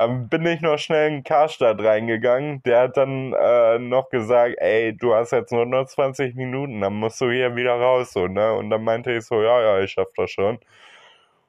Dann 0.00 0.30
bin 0.30 0.46
ich 0.46 0.62
noch 0.62 0.78
schnell 0.78 1.12
in 1.12 1.24
Karstadt 1.24 1.78
reingegangen. 1.82 2.62
Der 2.62 2.84
hat 2.84 2.96
dann 2.96 3.34
äh, 3.34 3.78
noch 3.78 4.08
gesagt, 4.08 4.54
ey, 4.56 4.96
du 4.96 5.14
hast 5.14 5.32
jetzt 5.32 5.52
nur 5.52 5.66
noch 5.66 5.84
20 5.88 6.34
Minuten, 6.36 6.80
dann 6.80 6.94
musst 6.94 7.20
du 7.20 7.30
hier 7.30 7.54
wieder 7.54 7.74
raus, 7.74 8.12
so, 8.14 8.26
ne? 8.26 8.54
Und 8.54 8.70
dann 8.70 8.82
meinte 8.82 9.12
ich 9.12 9.26
so, 9.26 9.42
ja, 9.42 9.60
ja, 9.60 9.80
ich 9.80 9.90
schaff 9.92 10.08
das 10.16 10.30
schon. 10.30 10.58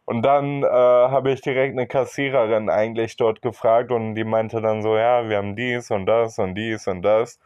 Und 0.05 0.23
dann 0.23 0.63
äh, 0.63 0.67
habe 0.67 1.31
ich 1.31 1.39
direkt 1.41 1.77
eine 1.77 1.87
Kassiererin 1.87 2.69
eigentlich 2.69 3.15
dort 3.15 3.41
gefragt 3.41 3.89
und 3.91 4.15
die 4.15 4.25
meinte 4.25 4.61
dann 4.61 4.81
so, 4.81 4.97
ja, 4.97 5.29
wir 5.29 5.37
haben 5.37 5.55
dies 5.55 5.89
und 5.89 6.05
das 6.05 6.37
und 6.37 6.55
dies 6.55 6.87
und 6.87 7.03
das. 7.03 7.39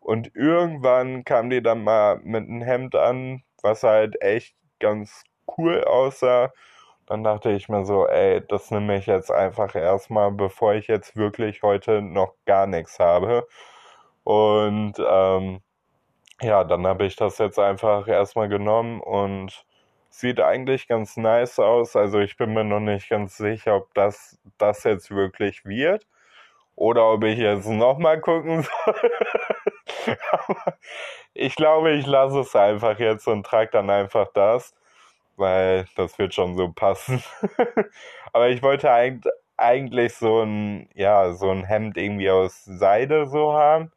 Und 0.00 0.36
irgendwann 0.36 1.24
kam 1.24 1.48
die 1.48 1.62
dann 1.62 1.82
mal 1.84 2.20
mit 2.24 2.46
einem 2.46 2.60
Hemd 2.62 2.94
an, 2.94 3.42
was 3.62 3.84
halt 3.84 4.20
echt 4.20 4.54
ganz 4.80 5.24
cool 5.56 5.82
aussah. 5.84 6.52
Dann 7.12 7.24
dachte 7.24 7.50
ich 7.52 7.68
mir 7.68 7.84
so, 7.84 8.08
ey, 8.08 8.42
das 8.48 8.70
nehme 8.70 8.96
ich 8.96 9.06
jetzt 9.06 9.30
einfach 9.30 9.74
erstmal, 9.74 10.32
bevor 10.32 10.74
ich 10.74 10.86
jetzt 10.88 11.14
wirklich 11.16 11.62
heute 11.62 12.00
noch 12.02 12.34
gar 12.46 12.66
nichts 12.66 12.98
habe. 12.98 13.46
Und 14.24 14.94
ähm, 14.98 15.60
ja, 16.42 16.64
dann 16.64 16.86
habe 16.86 17.06
ich 17.06 17.16
das 17.16 17.38
jetzt 17.38 17.58
einfach 17.58 18.08
erstmal 18.08 18.48
genommen 18.48 19.00
und 19.00 19.66
Sieht 20.14 20.40
eigentlich 20.40 20.88
ganz 20.88 21.16
nice 21.16 21.58
aus. 21.58 21.96
Also 21.96 22.20
ich 22.20 22.36
bin 22.36 22.52
mir 22.52 22.64
noch 22.64 22.80
nicht 22.80 23.08
ganz 23.08 23.38
sicher, 23.38 23.76
ob 23.76 23.94
das, 23.94 24.38
das 24.58 24.84
jetzt 24.84 25.10
wirklich 25.10 25.64
wird. 25.64 26.06
Oder 26.76 27.10
ob 27.12 27.24
ich 27.24 27.38
jetzt 27.38 27.66
nochmal 27.68 28.20
gucken 28.20 28.62
soll. 28.84 29.10
Ich 31.34 31.56
glaube, 31.56 31.92
ich 31.92 32.06
lasse 32.06 32.40
es 32.40 32.54
einfach 32.54 32.98
jetzt 32.98 33.26
und 33.28 33.44
trage 33.46 33.70
dann 33.72 33.90
einfach 33.90 34.28
das. 34.34 34.74
Weil 35.36 35.86
das 35.96 36.18
wird 36.18 36.34
schon 36.34 36.56
so 36.56 36.70
passen. 36.72 37.22
Aber 38.32 38.48
ich 38.48 38.62
wollte 38.62 38.90
eigentlich 39.56 40.14
so 40.14 40.42
ein, 40.42 40.88
ja, 40.94 41.32
so 41.32 41.50
ein 41.50 41.64
Hemd 41.64 41.96
irgendwie 41.96 42.30
aus 42.30 42.64
Seide 42.64 43.26
so 43.26 43.52
haben. 43.54 43.92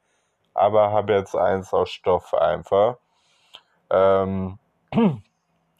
Aber 0.53 0.91
habe 0.91 1.13
jetzt 1.13 1.35
eins 1.35 1.73
aus 1.73 1.91
Stoff 1.91 2.33
einfach. 2.33 2.97
Ähm, 3.89 4.57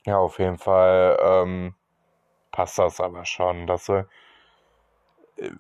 ja, 0.05 0.17
auf 0.17 0.39
jeden 0.39 0.57
Fall 0.57 1.17
ähm, 1.21 1.75
passt 2.51 2.79
das 2.79 2.99
aber 2.99 3.25
schon. 3.25 3.67
Dass 3.67 3.87
wir, 3.89 4.07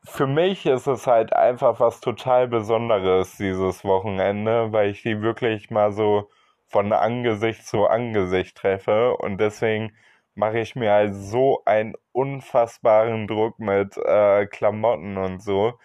für 0.03 0.27
mich 0.27 0.65
ist 0.65 0.87
es 0.87 1.07
halt 1.07 1.33
einfach 1.33 1.79
was 1.79 1.99
total 1.99 2.47
Besonderes 2.47 3.37
dieses 3.37 3.83
Wochenende, 3.83 4.71
weil 4.71 4.89
ich 4.89 5.01
die 5.01 5.21
wirklich 5.21 5.69
mal 5.69 5.91
so 5.91 6.29
von 6.67 6.91
Angesicht 6.93 7.65
zu 7.65 7.87
Angesicht 7.87 8.57
treffe 8.57 9.15
und 9.17 9.37
deswegen 9.39 9.93
mache 10.35 10.59
ich 10.59 10.75
mir 10.75 10.91
halt 10.91 11.15
so 11.15 11.61
einen 11.65 11.95
unfassbaren 12.11 13.27
Druck 13.27 13.59
mit 13.59 13.97
äh, 13.97 14.45
Klamotten 14.47 15.17
und 15.17 15.41
so. 15.41 15.79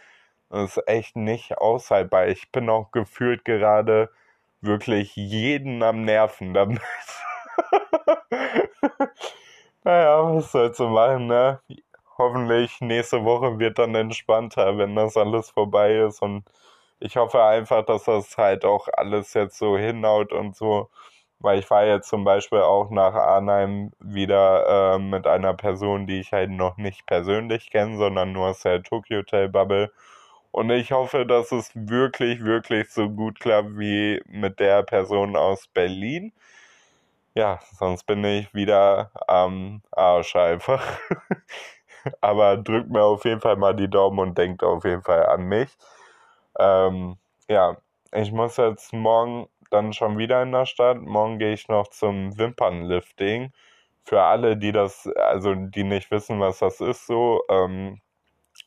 Das 0.51 0.77
ist 0.77 0.89
echt 0.89 1.17
nicht 1.17 1.59
aushaltbar. 1.59 2.29
Ich 2.29 2.51
bin 2.53 2.69
auch 2.71 2.91
gefühlt 2.93 3.45
gerade 3.45 4.11
wirklich 4.61 5.15
jeden 5.17 5.83
am 5.83 6.05
Nerven 6.05 6.55
damit. 6.55 6.81
naja, 9.85 10.35
was 10.35 10.53
sollst 10.53 10.81
du 10.81 10.89
machen, 10.89 11.27
ne? 11.29 11.61
Hoffentlich 12.19 12.81
nächste 12.81 13.25
Woche 13.25 13.59
wird 13.59 13.79
dann 13.79 13.95
entspannter, 13.95 14.77
wenn 14.79 14.95
das 14.97 15.17
alles 15.17 15.51
vorbei 15.51 15.95
ist. 15.99 16.21
Und 16.23 16.45
ich 17.01 17.17
hoffe 17.17 17.43
einfach, 17.45 17.85
dass 17.85 18.05
das 18.05 18.37
halt 18.39 18.65
auch 18.65 18.89
alles 18.93 19.35
jetzt 19.35 19.59
so 19.59 19.77
hinhaut 19.79 20.33
und 20.33 20.57
so. 20.57 20.91
Weil 21.41 21.59
ich 21.59 21.71
war 21.71 21.87
jetzt 21.87 22.09
zum 22.09 22.25
Beispiel 22.25 22.59
auch 22.61 22.91
nach 22.91 23.15
Arnheim 23.15 23.93
wieder 24.01 24.97
äh, 24.97 24.99
mit 24.99 25.27
einer 25.27 25.55
Person, 25.55 26.07
die 26.07 26.21
ich 26.21 26.33
halt 26.33 26.51
noch 26.51 26.77
nicht 26.77 27.07
persönlich 27.07 27.71
kenne, 27.71 27.97
sondern 27.99 28.33
nur 28.33 28.49
aus 28.49 28.61
der 28.63 28.83
Tokyo 28.83 29.19
Hotel 29.21 29.49
Bubble. 29.49 29.91
Und 30.53 30.71
ich 30.71 30.93
hoffe, 30.93 31.27
dass 31.27 31.53
es 31.53 31.71
wirklich, 31.75 32.45
wirklich 32.45 32.91
so 32.93 33.09
gut 33.11 33.41
klappt 33.41 33.79
wie 33.79 34.23
mit 34.27 34.61
der 34.61 34.83
Person 34.83 35.37
aus 35.37 35.69
Berlin. 35.69 36.33
Ja, 37.35 37.61
sonst 37.79 38.05
bin 38.07 38.25
ich 38.25 38.53
wieder 38.55 39.11
am 39.27 39.83
Arsch 39.93 40.35
einfach. 40.37 40.83
Aber 42.21 42.57
drückt 42.57 42.91
mir 42.91 43.03
auf 43.05 43.25
jeden 43.25 43.41
Fall 43.41 43.57
mal 43.57 43.75
die 43.75 43.89
Daumen 43.91 44.19
und 44.21 44.39
denkt 44.39 44.63
auf 44.63 44.85
jeden 44.85 45.03
Fall 45.03 45.27
an 45.27 45.43
mich. 45.45 45.69
Ähm, 46.59 47.17
ja, 47.49 47.77
ich 48.13 48.33
muss 48.33 48.57
jetzt 48.57 48.93
morgen 48.93 49.49
dann 49.71 49.93
schon 49.93 50.19
wieder 50.19 50.43
in 50.43 50.53
der 50.53 50.67
Stadt. 50.67 50.99
Morgen 51.01 51.39
gehe 51.39 51.53
ich 51.53 51.69
noch 51.69 51.89
zum 51.89 52.37
Wimpernlifting. 52.39 53.53
Für 54.05 54.23
alle, 54.23 54.57
die 54.57 54.73
das, 54.73 55.07
also 55.17 55.55
die 55.55 55.85
nicht 55.85 56.11
wissen, 56.11 56.41
was 56.41 56.59
das 56.61 56.81
ist, 56.81 57.07
so, 57.07 57.43
ähm, 57.51 58.01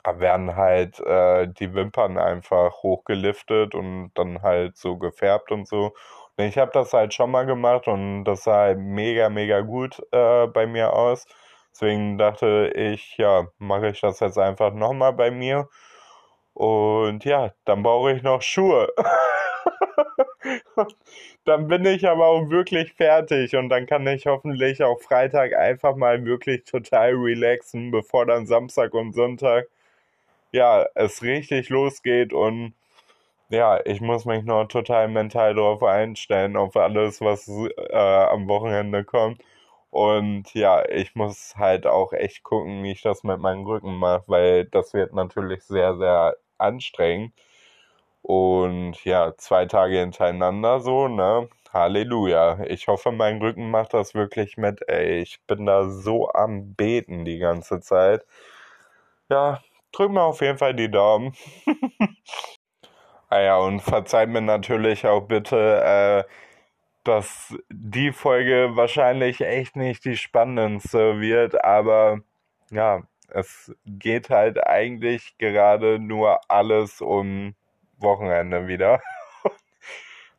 werden 0.06 0.56
halt 0.56 1.00
äh, 1.02 1.48
die 1.48 1.74
Wimpern 1.74 2.17
einfach 2.17 2.84
hochgeliftet 2.84 3.76
und 3.76 4.12
dann 4.15 4.41
halt 4.41 4.78
so 4.78 4.98
gefärbt 4.98 5.52
und 5.52 5.67
so. 5.67 5.93
Und 6.38 6.46
ich 6.46 6.58
habe 6.58 6.72
das 6.74 6.93
halt 6.93 7.13
schon 7.13 7.32
mal 7.32 7.46
gemacht 7.46 7.88
und 7.88 8.24
das 8.26 8.43
sah 8.43 8.58
halt 8.60 8.80
mega, 8.80 9.30
mega 9.30 9.62
gut 9.62 10.02
äh, 10.12 10.48
bei 10.48 10.65
mir 10.67 10.93
aus. 10.93 11.26
Deswegen 11.72 12.17
dachte 12.17 12.72
ich, 12.76 13.17
ja, 13.17 13.48
mache 13.58 13.89
ich 13.89 14.02
das 14.02 14.19
jetzt 14.19 14.38
einfach 14.38 14.74
nochmal 14.74 15.13
bei 15.13 15.32
mir. 15.32 15.69
Und 16.54 17.26
ja, 17.26 17.54
dann 17.66 17.84
brauche 17.84 18.13
ich 18.13 18.24
noch 18.24 18.42
Schuhe. 18.42 18.92
dann 21.46 21.68
bin 21.68 21.86
ich 21.86 22.08
aber 22.08 22.28
auch 22.28 22.50
wirklich 22.50 22.94
fertig 22.94 23.56
und 23.56 23.70
dann 23.70 23.86
kann 23.86 24.06
ich 24.08 24.26
hoffentlich 24.28 24.84
auch 24.84 25.02
Freitag 25.02 25.54
einfach 25.54 25.96
mal 25.96 26.26
wirklich 26.26 26.63
total 26.66 27.13
relaxen, 27.16 27.92
bevor 27.92 28.26
dann 28.26 28.46
Samstag 28.46 28.94
und 28.94 29.13
Sonntag 29.13 29.68
ja 30.52 30.86
es 30.96 31.24
richtig 31.24 31.70
losgeht 31.70 32.34
und 32.34 32.74
ja, 33.50 33.80
ich 33.86 34.02
muss 34.02 34.26
mich 34.26 34.44
noch 34.46 34.66
total 34.68 35.08
mental 35.10 35.56
darauf 35.56 35.84
einstellen, 35.84 36.58
auf 36.58 36.76
alles, 36.76 37.22
was 37.22 37.48
äh, 37.50 37.96
am 37.96 38.48
Wochenende 38.48 39.04
kommt. 39.04 39.44
Und 39.92 40.54
ja, 40.56 40.84
ich 40.89 41.16
muss 41.16 41.56
halt 41.58 41.86
auch 41.88 42.13
echt 42.13 42.44
gucken, 42.44 42.84
wie 42.84 42.92
ich 42.94 43.02
das 43.04 43.24
mit 43.24 43.39
meinem 43.39 43.66
Rücken 43.66 43.96
mache, 43.98 44.24
weil 44.28 44.66
das 44.66 44.94
wird 44.94 45.13
natürlich 45.13 45.63
sehr, 45.63 45.98
sehr 45.98 46.36
anstrengend. 46.63 47.34
Und 48.23 49.04
ja, 49.06 49.36
zwei 49.38 49.65
Tage 49.65 49.99
hintereinander 49.99 50.80
so, 50.80 51.08
ne? 51.08 51.49
Halleluja. 51.73 52.63
Ich 52.67 52.88
hoffe, 52.88 53.12
mein 53.12 53.41
Rücken 53.41 53.71
macht 53.71 53.93
das 53.93 54.13
wirklich 54.13 54.58
mit. 54.58 54.88
Ey, 54.88 55.21
ich 55.21 55.41
bin 55.47 55.65
da 55.65 55.89
so 55.89 56.30
am 56.32 56.76
Beten 56.76 57.26
die 57.26 57.39
ganze 57.39 57.82
Zeit. 57.82 58.26
Ja, 59.30 59.62
drück 59.91 60.12
mir 60.12 60.21
auf 60.23 60.41
jeden 60.41 60.58
Fall 60.58 60.73
die 60.76 60.91
Daumen. 60.91 61.34
ah 63.30 63.39
ja, 63.41 63.58
und 63.58 63.82
verzeiht 63.82 64.30
mir 64.30 64.41
natürlich 64.41 65.06
auch 65.08 65.21
bitte, 65.21 66.26
äh, 66.28 66.32
dass 67.04 67.56
die 67.69 68.12
Folge 68.12 68.71
wahrscheinlich 68.76 69.41
echt 69.41 69.76
nicht 69.76 70.06
die 70.06 70.17
spannendste 70.17 71.19
wird, 71.19 71.63
aber 71.63 72.21
ja, 72.71 73.04
es 73.34 73.76
geht 73.86 74.30
halt 74.30 74.65
eigentlich 74.67 75.38
gerade 75.39 76.00
nur 76.00 76.39
alles 76.50 77.02
um 77.02 77.56
Wochenende 77.98 78.67
wieder. 78.67 79.02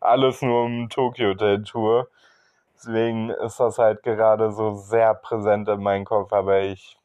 Alles 0.01 0.43
nur 0.43 0.65
um 0.65 0.89
Tokyo 0.91 1.35
Tour. 1.35 2.09
Deswegen 2.77 3.31
ist 3.31 3.59
das 3.61 3.79
halt 3.79 4.03
gerade 4.03 4.53
so 4.53 4.75
sehr 4.75 5.15
präsent 5.15 5.69
in 5.69 5.83
meinem 5.83 6.05
Kopf, 6.05 6.33
aber 6.33 6.61
ich 6.63 6.99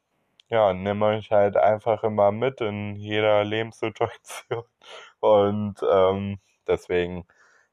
ja, 0.48 0.74
nehme 0.74 1.06
euch 1.06 1.30
halt 1.32 1.56
einfach 1.56 2.02
immer 2.04 2.32
mit 2.32 2.60
in 2.60 2.96
jeder 2.96 3.44
Lebenssituation. 3.44 4.64
Und 5.20 5.76
ähm, 5.90 6.40
deswegen, 6.66 7.26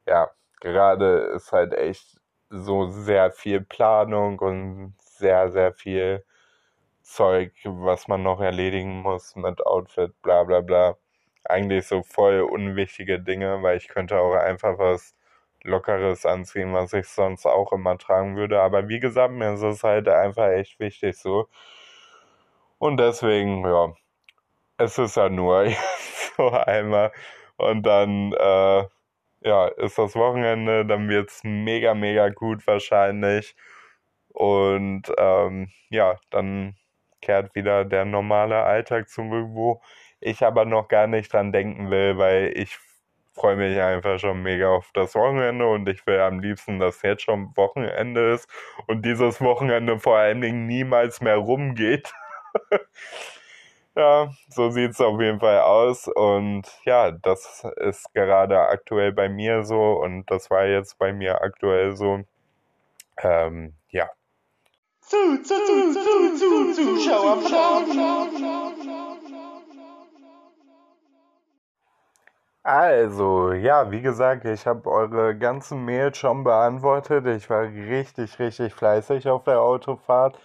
ja, 0.07 0.29
gerade 0.61 1.17
ist 1.35 1.51
halt 1.51 1.73
echt 1.73 2.19
so 2.49 2.87
sehr 2.87 3.31
viel 3.31 3.61
Planung 3.61 4.39
und 4.39 4.95
sehr, 4.99 5.51
sehr 5.51 5.73
viel 5.73 6.23
Zeug, 7.07 7.53
was 7.65 8.07
man 8.07 8.23
noch 8.23 8.41
erledigen 8.41 9.01
muss 9.01 9.35
mit 9.35 9.65
Outfit, 9.65 10.13
bla 10.21 10.43
bla 10.43 10.61
bla 10.61 10.97
eigentlich 11.49 11.87
so 11.87 12.03
voll 12.03 12.41
unwichtige 12.41 13.19
Dinge, 13.19 13.61
weil 13.63 13.77
ich 13.77 13.87
könnte 13.87 14.19
auch 14.19 14.33
einfach 14.35 14.77
was 14.79 15.15
Lockeres 15.63 16.25
anziehen, 16.25 16.73
was 16.73 16.93
ich 16.93 17.07
sonst 17.07 17.45
auch 17.45 17.71
immer 17.73 17.97
tragen 17.97 18.35
würde. 18.37 18.61
Aber 18.61 18.87
wie 18.89 18.99
gesagt, 18.99 19.33
mir 19.33 19.53
ist 19.53 19.61
es 19.63 19.83
halt 19.83 20.07
einfach 20.07 20.49
echt 20.49 20.79
wichtig 20.79 21.17
so. 21.17 21.47
Und 22.79 22.97
deswegen, 22.99 23.65
ja, 23.65 23.93
es 24.77 24.97
ist 24.99 25.17
ja 25.17 25.29
nur 25.29 25.67
so 26.37 26.49
einmal. 26.51 27.11
Und 27.57 27.83
dann, 27.83 28.33
äh, 28.33 28.87
ja, 29.41 29.67
ist 29.77 29.97
das 29.97 30.15
Wochenende, 30.15 30.85
dann 30.85 31.09
wird 31.09 31.29
es 31.31 31.43
mega, 31.43 31.93
mega 31.95 32.29
gut 32.29 32.65
wahrscheinlich. 32.67 33.55
Und 34.29 35.03
ähm, 35.17 35.71
ja, 35.89 36.17
dann 36.31 36.75
kehrt 37.27 37.53
wieder 37.55 37.83
der 37.83 38.05
normale 38.05 38.63
Alltag 38.63 39.09
zurück, 39.09 39.47
wo 39.49 39.81
ich 40.21 40.43
aber 40.43 40.63
noch 40.65 40.87
gar 40.87 41.07
nicht 41.07 41.33
dran 41.33 41.51
denken 41.51 41.91
will, 41.91 42.17
weil 42.17 42.53
ich 42.55 42.79
freue 43.33 43.57
mich 43.57 43.79
einfach 43.79 44.17
schon 44.17 44.41
mega 44.41 44.69
auf 44.69 44.89
das 44.93 45.13
Wochenende 45.13 45.67
und 45.67 45.87
ich 45.89 46.07
will 46.07 46.19
am 46.21 46.39
liebsten, 46.39 46.79
dass 46.79 47.01
jetzt 47.01 47.23
schon 47.23 47.55
Wochenende 47.57 48.33
ist 48.33 48.49
und 48.87 49.05
dieses 49.05 49.41
Wochenende 49.41 49.99
vor 49.99 50.17
allen 50.17 50.41
Dingen 50.41 50.67
niemals 50.67 51.21
mehr 51.21 51.35
rumgeht. 51.37 52.13
ja, 53.95 54.31
so 54.49 54.69
sieht 54.71 54.91
es 54.91 55.01
auf 55.01 55.19
jeden 55.19 55.39
Fall 55.41 55.59
aus 55.59 56.07
und 56.07 56.63
ja, 56.85 57.11
das 57.11 57.65
ist 57.77 58.13
gerade 58.13 58.59
aktuell 58.59 59.11
bei 59.11 59.27
mir 59.29 59.63
so 59.65 60.01
und 60.01 60.31
das 60.31 60.49
war 60.49 60.65
jetzt 60.65 60.97
bei 60.97 61.13
mir 61.13 61.41
aktuell 61.41 61.95
so. 61.95 62.23
Ähm, 63.21 63.75
ja. 63.89 64.09
Zu, 65.09 65.41
zu, 65.41 65.55
zu, 65.55 65.93
zu, 65.93 66.35
zu, 66.35 66.73
Zuschauer, 66.73 67.37
Also, 72.61 73.53
ja, 73.53 73.89
wie 73.89 74.01
gesagt, 74.01 74.43
ich 74.43 74.67
habe 74.67 74.89
eure 74.89 75.37
ganzen 75.37 75.85
Mails 75.85 76.17
schon 76.17 76.43
beantwortet. 76.43 77.25
Ich 77.27 77.49
war 77.49 77.61
richtig, 77.61 78.37
richtig 78.39 78.73
fleißig 78.73 79.29
auf 79.29 79.45
der 79.45 79.61
Autofahrt. 79.61 80.37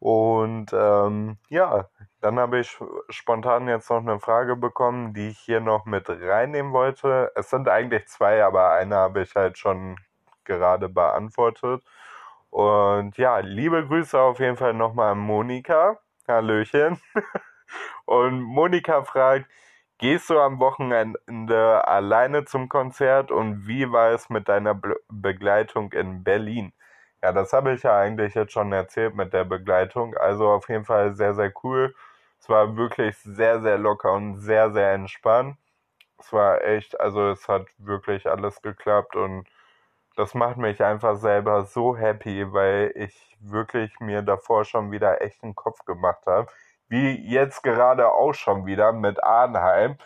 Und 0.00 0.66
ähm, 0.74 1.38
ja, 1.48 1.88
dann 2.20 2.38
habe 2.38 2.60
ich 2.60 2.78
spontan 3.08 3.68
jetzt 3.68 3.88
noch 3.88 4.02
eine 4.02 4.20
Frage 4.20 4.56
bekommen, 4.56 5.14
die 5.14 5.28
ich 5.28 5.38
hier 5.38 5.60
noch 5.60 5.86
mit 5.86 6.10
reinnehmen 6.10 6.74
wollte. 6.74 7.32
Es 7.34 7.48
sind 7.48 7.70
eigentlich 7.70 8.06
zwei, 8.08 8.44
aber 8.44 8.72
eine 8.72 8.96
habe 8.96 9.22
ich 9.22 9.34
halt 9.34 9.56
schon 9.56 9.96
gerade 10.44 10.90
beantwortet. 10.90 11.82
Und 12.50 13.16
ja, 13.18 13.38
liebe 13.38 13.86
Grüße 13.86 14.18
auf 14.18 14.40
jeden 14.40 14.56
Fall 14.56 14.74
nochmal 14.74 15.12
an 15.12 15.18
Monika. 15.18 15.98
Hallöchen. 16.26 17.00
Und 18.06 18.42
Monika 18.42 19.02
fragt, 19.04 19.46
gehst 19.98 20.30
du 20.30 20.40
am 20.40 20.58
Wochenende 20.60 21.86
alleine 21.86 22.44
zum 22.44 22.68
Konzert 22.68 23.30
und 23.30 23.66
wie 23.66 23.90
war 23.92 24.12
es 24.12 24.30
mit 24.30 24.48
deiner 24.48 24.74
Be 24.74 24.96
Begleitung 25.10 25.92
in 25.92 26.24
Berlin? 26.24 26.72
Ja, 27.22 27.32
das 27.32 27.52
habe 27.52 27.74
ich 27.74 27.82
ja 27.82 27.98
eigentlich 27.98 28.34
jetzt 28.34 28.52
schon 28.52 28.72
erzählt 28.72 29.14
mit 29.14 29.32
der 29.32 29.44
Begleitung. 29.44 30.16
Also 30.16 30.48
auf 30.48 30.68
jeden 30.68 30.84
Fall 30.84 31.14
sehr, 31.14 31.34
sehr 31.34 31.52
cool. 31.64 31.94
Es 32.40 32.48
war 32.48 32.76
wirklich 32.76 33.16
sehr, 33.18 33.60
sehr 33.60 33.78
locker 33.78 34.12
und 34.12 34.38
sehr, 34.38 34.70
sehr 34.72 34.92
entspannt. 34.92 35.58
Es 36.18 36.32
war 36.32 36.62
echt, 36.64 37.00
also 37.00 37.30
es 37.30 37.48
hat 37.48 37.66
wirklich 37.78 38.26
alles 38.28 38.62
geklappt 38.62 39.16
und 39.16 39.48
das 40.18 40.34
macht 40.34 40.56
mich 40.56 40.82
einfach 40.82 41.16
selber 41.16 41.64
so 41.64 41.96
happy, 41.96 42.52
weil 42.52 42.90
ich 42.96 43.36
wirklich 43.40 44.00
mir 44.00 44.22
davor 44.22 44.64
schon 44.64 44.90
wieder 44.90 45.22
echt 45.22 45.44
einen 45.44 45.54
Kopf 45.54 45.84
gemacht 45.84 46.26
habe. 46.26 46.48
Wie 46.88 47.14
jetzt 47.30 47.62
gerade 47.62 48.10
auch 48.10 48.32
schon 48.34 48.66
wieder 48.66 48.92
mit 48.92 49.22
Arnheim. 49.22 49.96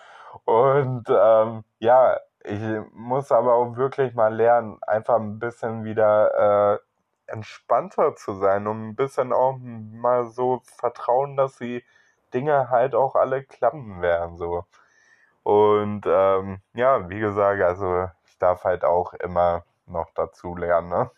Und 0.44 1.04
ähm, 1.08 1.64
ja, 1.78 2.18
ich 2.44 2.60
muss 2.92 3.32
aber 3.32 3.54
auch 3.54 3.76
wirklich 3.76 4.14
mal 4.14 4.34
lernen, 4.34 4.78
einfach 4.82 5.16
ein 5.16 5.38
bisschen 5.38 5.84
wieder 5.84 6.74
äh, 6.74 7.32
entspannter 7.32 8.14
zu 8.14 8.34
sein, 8.34 8.66
um 8.66 8.90
ein 8.90 8.96
bisschen 8.96 9.32
auch 9.32 9.56
mal 9.58 10.26
so 10.26 10.60
vertrauen, 10.76 11.38
dass 11.38 11.56
die 11.56 11.82
Dinge 12.34 12.68
halt 12.68 12.94
auch 12.94 13.14
alle 13.14 13.44
klappen 13.44 14.02
werden. 14.02 14.36
So. 14.36 14.66
Und 15.42 16.02
ähm, 16.06 16.60
ja, 16.74 17.08
wie 17.08 17.20
gesagt, 17.20 17.62
also 17.62 18.10
ich 18.26 18.38
darf 18.38 18.64
halt 18.64 18.84
auch 18.84 19.14
immer 19.14 19.64
noch 19.86 20.10
dazu 20.14 20.54
lernen. 20.56 20.88
Ne? 20.90 21.10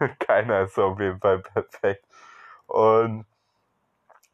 Keiner 0.18 0.62
ist 0.62 0.78
auf 0.78 0.98
jeden 1.00 1.20
Fall 1.20 1.38
perfekt. 1.40 2.04
Und 2.66 3.26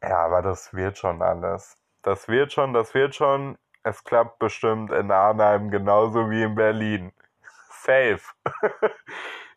ja, 0.01 0.25
aber 0.25 0.41
das 0.41 0.73
wird 0.73 0.97
schon 0.97 1.21
alles. 1.21 1.77
Das 2.01 2.27
wird 2.27 2.51
schon, 2.51 2.73
das 2.73 2.93
wird 2.93 3.15
schon. 3.15 3.57
Es 3.83 4.03
klappt 4.03 4.39
bestimmt 4.39 4.91
in 4.91 5.11
Arnheim 5.11 5.69
genauso 5.71 6.29
wie 6.29 6.43
in 6.43 6.55
Berlin. 6.55 7.13
Safe. 7.69 8.21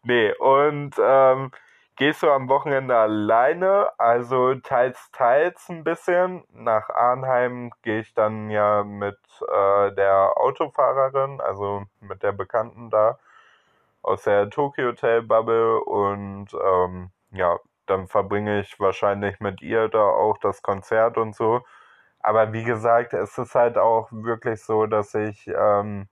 nee, 0.03 0.33
und 0.38 0.94
ähm, 1.01 1.51
gehst 1.96 2.22
du 2.22 2.30
am 2.30 2.48
Wochenende 2.48 2.96
alleine, 2.96 3.90
also 3.98 4.54
teils, 4.56 5.11
teils 5.12 5.68
ein 5.68 5.85
bisschen. 5.85 6.44
Nach 6.52 6.90
Arnheim 6.90 7.72
gehe 7.82 8.00
ich 8.00 8.14
dann 8.14 8.50
ja 8.50 8.85
mit 8.85 9.18
äh, 9.40 9.92
der 9.92 10.32
Autofahrerin, 10.37 11.40
also 11.40 11.85
mit 12.00 12.22
der 12.22 12.32
Bekannten 12.32 12.90
da 12.90 13.18
aus 14.02 14.22
der 14.24 14.50
Tokyo 14.50 14.88
Hotel 14.88 15.22
Bubble 15.22 15.80
und 15.80 16.48
ähm, 16.54 17.11
ja, 17.32 17.59
dann 17.87 18.06
verbringe 18.09 18.61
ich 18.61 18.78
wahrscheinlich 18.80 19.40
mit 19.40 19.62
ihr 19.62 19.88
da 19.88 20.02
auch 20.02 20.38
das 20.38 20.62
Konzert 20.62 21.18
und 21.18 21.35
so. 21.35 21.62
Aber 22.20 22.52
wie 22.52 22.64
gesagt, 22.64 23.14
es 23.14 23.38
ist 23.38 23.54
halt 23.54 23.78
auch 23.78 24.09
wirklich 24.12 24.62
so, 24.64 24.87
dass 24.87 25.14
ich 25.14 25.48
ähm, 25.48 26.09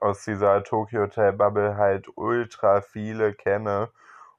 aus 0.00 0.24
dieser 0.24 0.62
Tokyo 0.64 1.02
Hotel 1.02 1.32
Bubble 1.32 1.76
halt 1.76 2.06
ultra 2.16 2.80
viele 2.82 3.34
kenne 3.34 3.90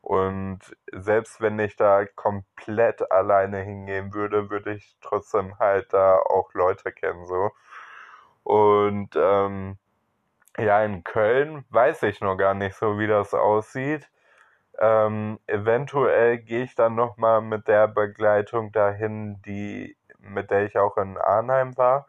und 0.04 0.60
selbst 0.92 1.40
wenn 1.40 1.58
ich 1.60 1.78
da 1.78 2.06
komplett 2.06 3.10
alleine 3.10 3.60
hingehen 3.60 4.14
würde, 4.14 4.50
würde 4.50 4.74
ich 4.74 4.98
trotzdem 5.02 5.58
halt 5.60 5.94
da 5.94 6.18
auch 6.18 6.54
Leute 6.54 6.92
kennen, 6.92 7.26
so. 7.26 7.52
Und 8.44 9.12
ähm, 9.16 9.78
ja, 10.58 10.84
in 10.84 11.06
Köln 11.06 11.64
weiß 11.70 12.04
ich 12.04 12.20
noch 12.20 12.36
gar 12.36 12.54
nicht 12.54 12.76
so, 12.76 13.00
wie 13.00 13.08
das 13.08 13.34
aussieht. 13.34 14.10
Ähm, 14.80 15.40
eventuell 15.48 16.38
gehe 16.40 16.64
ich 16.64 16.76
dann 16.76 16.96
nochmal 16.96 17.42
mit 17.42 17.70
der 17.70 17.88
Begleitung 17.88 18.74
dahin, 18.74 19.42
die, 19.44 19.96
mit 20.20 20.52
der 20.52 20.66
ich 20.66 20.78
auch 20.78 20.98
in 20.98 21.18
Arnheim 21.18 21.78
war. 21.78 22.08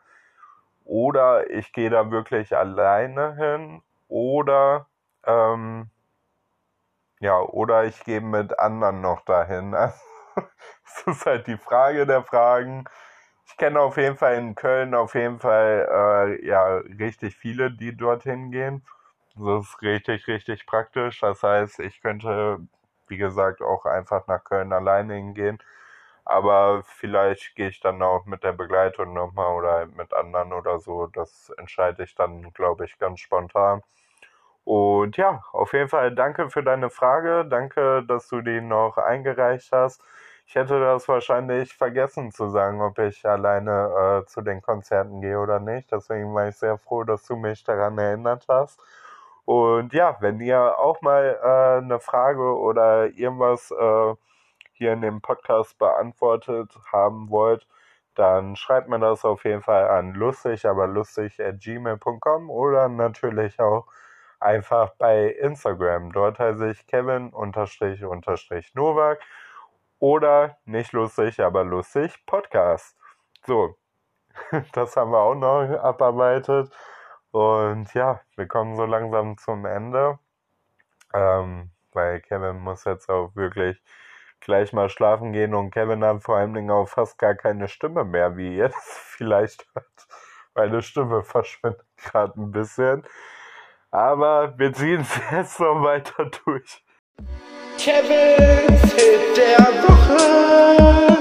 Oder 0.85 1.48
ich 1.50 1.72
gehe 1.72 1.90
da 1.90 2.11
wirklich 2.11 2.57
alleine 2.57 3.37
hin. 3.37 3.83
Oder 4.09 4.88
ähm, 5.24 5.90
ja, 7.20 7.40
oder 7.40 7.85
ich 7.85 8.03
gehe 8.05 8.20
mit 8.20 8.59
anderen 8.59 9.00
noch 9.00 9.24
dahin. 9.24 9.72
das 10.35 11.07
ist 11.07 11.27
halt 11.27 11.46
die 11.46 11.57
Frage 11.57 12.07
der 12.07 12.22
Fragen. 12.22 12.85
Ich 13.46 13.57
kenne 13.57 13.81
auf 13.81 13.96
jeden 13.96 14.16
Fall 14.16 14.37
in 14.37 14.55
Köln 14.55 14.94
auf 14.94 15.14
jeden 15.14 15.38
Fall 15.40 15.88
äh, 16.40 16.46
ja 16.46 16.79
richtig 16.79 17.37
viele, 17.37 17.70
die 17.72 17.96
dorthin 17.96 18.50
gehen. 18.50 18.85
Das 19.37 19.64
ist 19.66 19.83
richtig, 19.83 20.27
richtig 20.29 20.66
praktisch. 20.66 21.20
Das 21.20 21.42
heißt, 21.42 21.81
ich 21.81 22.00
könnte, 22.03 22.61
wie 23.09 23.16
gesagt, 23.18 23.62
auch 23.62 23.85
einfach 23.87 24.27
nach 24.29 24.44
Köln 24.44 24.72
alleine 24.72 25.14
hingehen. 25.14 25.59
Aber 26.24 26.83
vielleicht 26.85 27.55
gehe 27.57 27.68
ich 27.68 27.81
dann 27.81 28.03
auch 28.03 28.27
mit 28.27 28.44
der 28.44 28.53
Begleitung 28.53 29.12
nochmal 29.14 29.55
oder 29.57 29.87
mit 29.87 30.14
anderen 30.14 30.53
oder 30.53 30.79
so. 30.81 31.07
Das 31.09 31.50
entscheide 31.59 32.05
ich 32.05 32.14
dann, 32.14 32.53
glaube 32.55 32.87
ich, 32.87 32.98
ganz 32.98 33.20
spontan. 33.20 33.83
Und 34.64 35.16
ja, 35.18 35.42
auf 35.53 35.72
jeden 35.74 35.88
Fall 35.88 36.14
danke 36.14 36.50
für 36.50 36.62
deine 36.62 36.90
Frage. 36.90 37.44
Danke, 37.44 38.03
dass 38.07 38.29
du 38.29 38.40
die 38.40 38.61
noch 38.61 38.96
eingereicht 38.96 39.70
hast. 39.72 40.03
Ich 40.46 40.55
hätte 40.55 40.79
das 40.81 41.09
wahrscheinlich 41.09 41.74
vergessen 41.74 42.31
zu 42.33 42.48
sagen, 42.50 42.81
ob 42.83 42.98
ich 42.98 43.27
alleine 43.27 44.22
äh, 44.24 44.27
zu 44.27 44.42
den 44.42 44.62
Konzerten 44.62 45.20
gehe 45.20 45.38
oder 45.38 45.61
nicht. 45.61 45.90
Deswegen 45.92 46.35
war 46.35 46.48
ich 46.48 46.57
sehr 46.57 46.79
froh, 46.79 47.05
dass 47.05 47.27
du 47.27 47.37
mich 47.37 47.64
daran 47.64 47.98
erinnert 47.98 48.46
hast. 48.48 48.81
Und 49.46 49.92
ja, 49.92 50.16
wenn 50.20 50.40
ihr 50.40 50.79
auch 50.79 51.00
mal 51.03 51.38
äh, 51.42 51.83
eine 51.83 52.00
Frage 52.00 52.57
oder 52.59 53.07
irgendwas 53.16 53.70
äh, 53.70 54.14
hier 54.72 54.92
in 54.92 55.03
dem 55.03 55.20
Podcast 55.20 55.79
beantwortet 55.79 56.70
haben 56.92 57.31
wollt, 57.31 57.66
dann 58.14 58.57
schreibt 58.57 58.88
mir 58.88 59.00
das 59.00 59.24
auf 59.24 59.44
jeden 59.44 59.62
Fall 59.62 59.88
an 59.88 60.14
lustig, 60.14 60.66
aber 60.66 60.87
lustig 60.87 61.40
at 61.42 61.61
gmail.com 61.61 62.50
oder 62.50 62.88
natürlich 62.88 63.61
auch 63.61 63.87
einfach 64.44 64.94
bei 64.96 65.28
Instagram. 65.28 66.12
Dort 66.12 66.38
heiße 66.38 66.70
ich 66.70 66.87
Kevin 66.87 67.30
unterstrich 67.30 68.04
unterstrich 68.04 68.74
Novak 68.74 69.20
oder 69.98 70.59
nicht 70.64 70.92
lustig, 70.92 71.40
aber 71.40 71.64
lustig 71.64 72.24
Podcast. 72.26 72.96
So, 73.46 73.76
das 74.72 74.96
haben 74.96 75.12
wir 75.12 75.18
auch 75.20 75.35
noch 75.35 75.78
abarbeitet. 75.80 76.70
Und 77.30 77.92
ja, 77.94 78.20
wir 78.37 78.46
kommen 78.46 78.76
so 78.76 78.85
langsam 78.85 79.38
zum 79.38 79.64
Ende. 79.66 80.18
Ähm, 81.14 81.70
weil 81.92 82.20
Kevin 82.20 82.59
muss 82.59 82.85
jetzt 82.85 83.09
auch 83.09 83.35
wirklich 83.35 83.80
gleich 84.40 84.72
mal 84.72 84.90
schlafen 84.90 85.33
gehen 85.33 85.54
und 85.54 85.70
Kevin 85.70 86.04
hat 86.04 86.22
vor 86.22 86.37
allen 86.37 86.54
Dingen 86.54 86.70
auch 86.70 86.88
fast 86.88 87.18
gar 87.18 87.35
keine 87.35 87.68
Stimme 87.68 88.04
mehr, 88.04 88.37
wie 88.37 88.57
ihr 88.57 88.68
das 88.70 88.85
vielleicht 89.16 89.66
hört. 89.74 90.07
Meine 90.54 90.83
Stimme 90.83 91.22
verschwindet 91.24 91.85
gerade 91.96 92.40
ein 92.40 92.52
bisschen. 92.52 93.04
Aber 93.94 94.59
wir 94.59 94.72
ziehen 94.72 95.02
es 95.02 95.20
jetzt 95.30 95.61
noch 95.61 95.80
weiter 95.85 96.24
durch. 96.44 96.83
Kevins 97.78 98.92
Hit 98.92 99.37
der 99.37 99.64
Woche. 99.85 101.14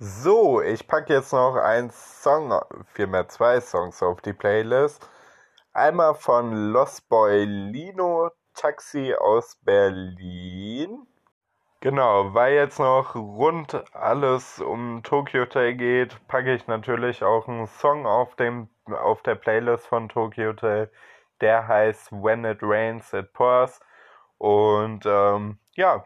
So, 0.00 0.60
ich 0.60 0.88
packe 0.88 1.14
jetzt 1.14 1.32
noch 1.32 1.54
einen 1.54 1.90
Song, 1.90 2.58
vielmehr 2.94 3.28
zwei 3.28 3.60
Songs 3.60 4.02
auf 4.02 4.20
die 4.20 4.32
Playlist. 4.32 5.08
Einmal 5.72 6.14
von 6.16 6.72
Lost 6.72 7.08
Boy 7.08 7.44
Lino 7.44 8.30
Taxi 8.54 9.14
aus 9.14 9.60
Berlin. 9.62 11.06
Genau, 11.78 12.34
weil 12.34 12.54
jetzt 12.54 12.80
noch 12.80 13.14
rund 13.14 13.80
alles 13.94 14.58
um 14.58 15.04
Tokyo 15.04 15.42
Hotel 15.42 15.74
geht, 15.74 16.26
packe 16.26 16.52
ich 16.52 16.66
natürlich 16.66 17.22
auch 17.22 17.46
einen 17.46 17.68
Song 17.68 18.06
auf 18.06 18.34
dem 18.34 18.68
auf 18.94 19.22
der 19.22 19.34
Playlist 19.36 19.86
von 19.86 20.08
Tokyo 20.08 20.50
Hotel. 20.50 20.90
Der 21.40 21.66
heißt 21.68 22.12
When 22.12 22.44
It 22.44 22.58
Rains, 22.62 23.12
It 23.12 23.32
Pours. 23.32 23.80
Und 24.38 25.04
ähm, 25.06 25.58
ja, 25.76 26.04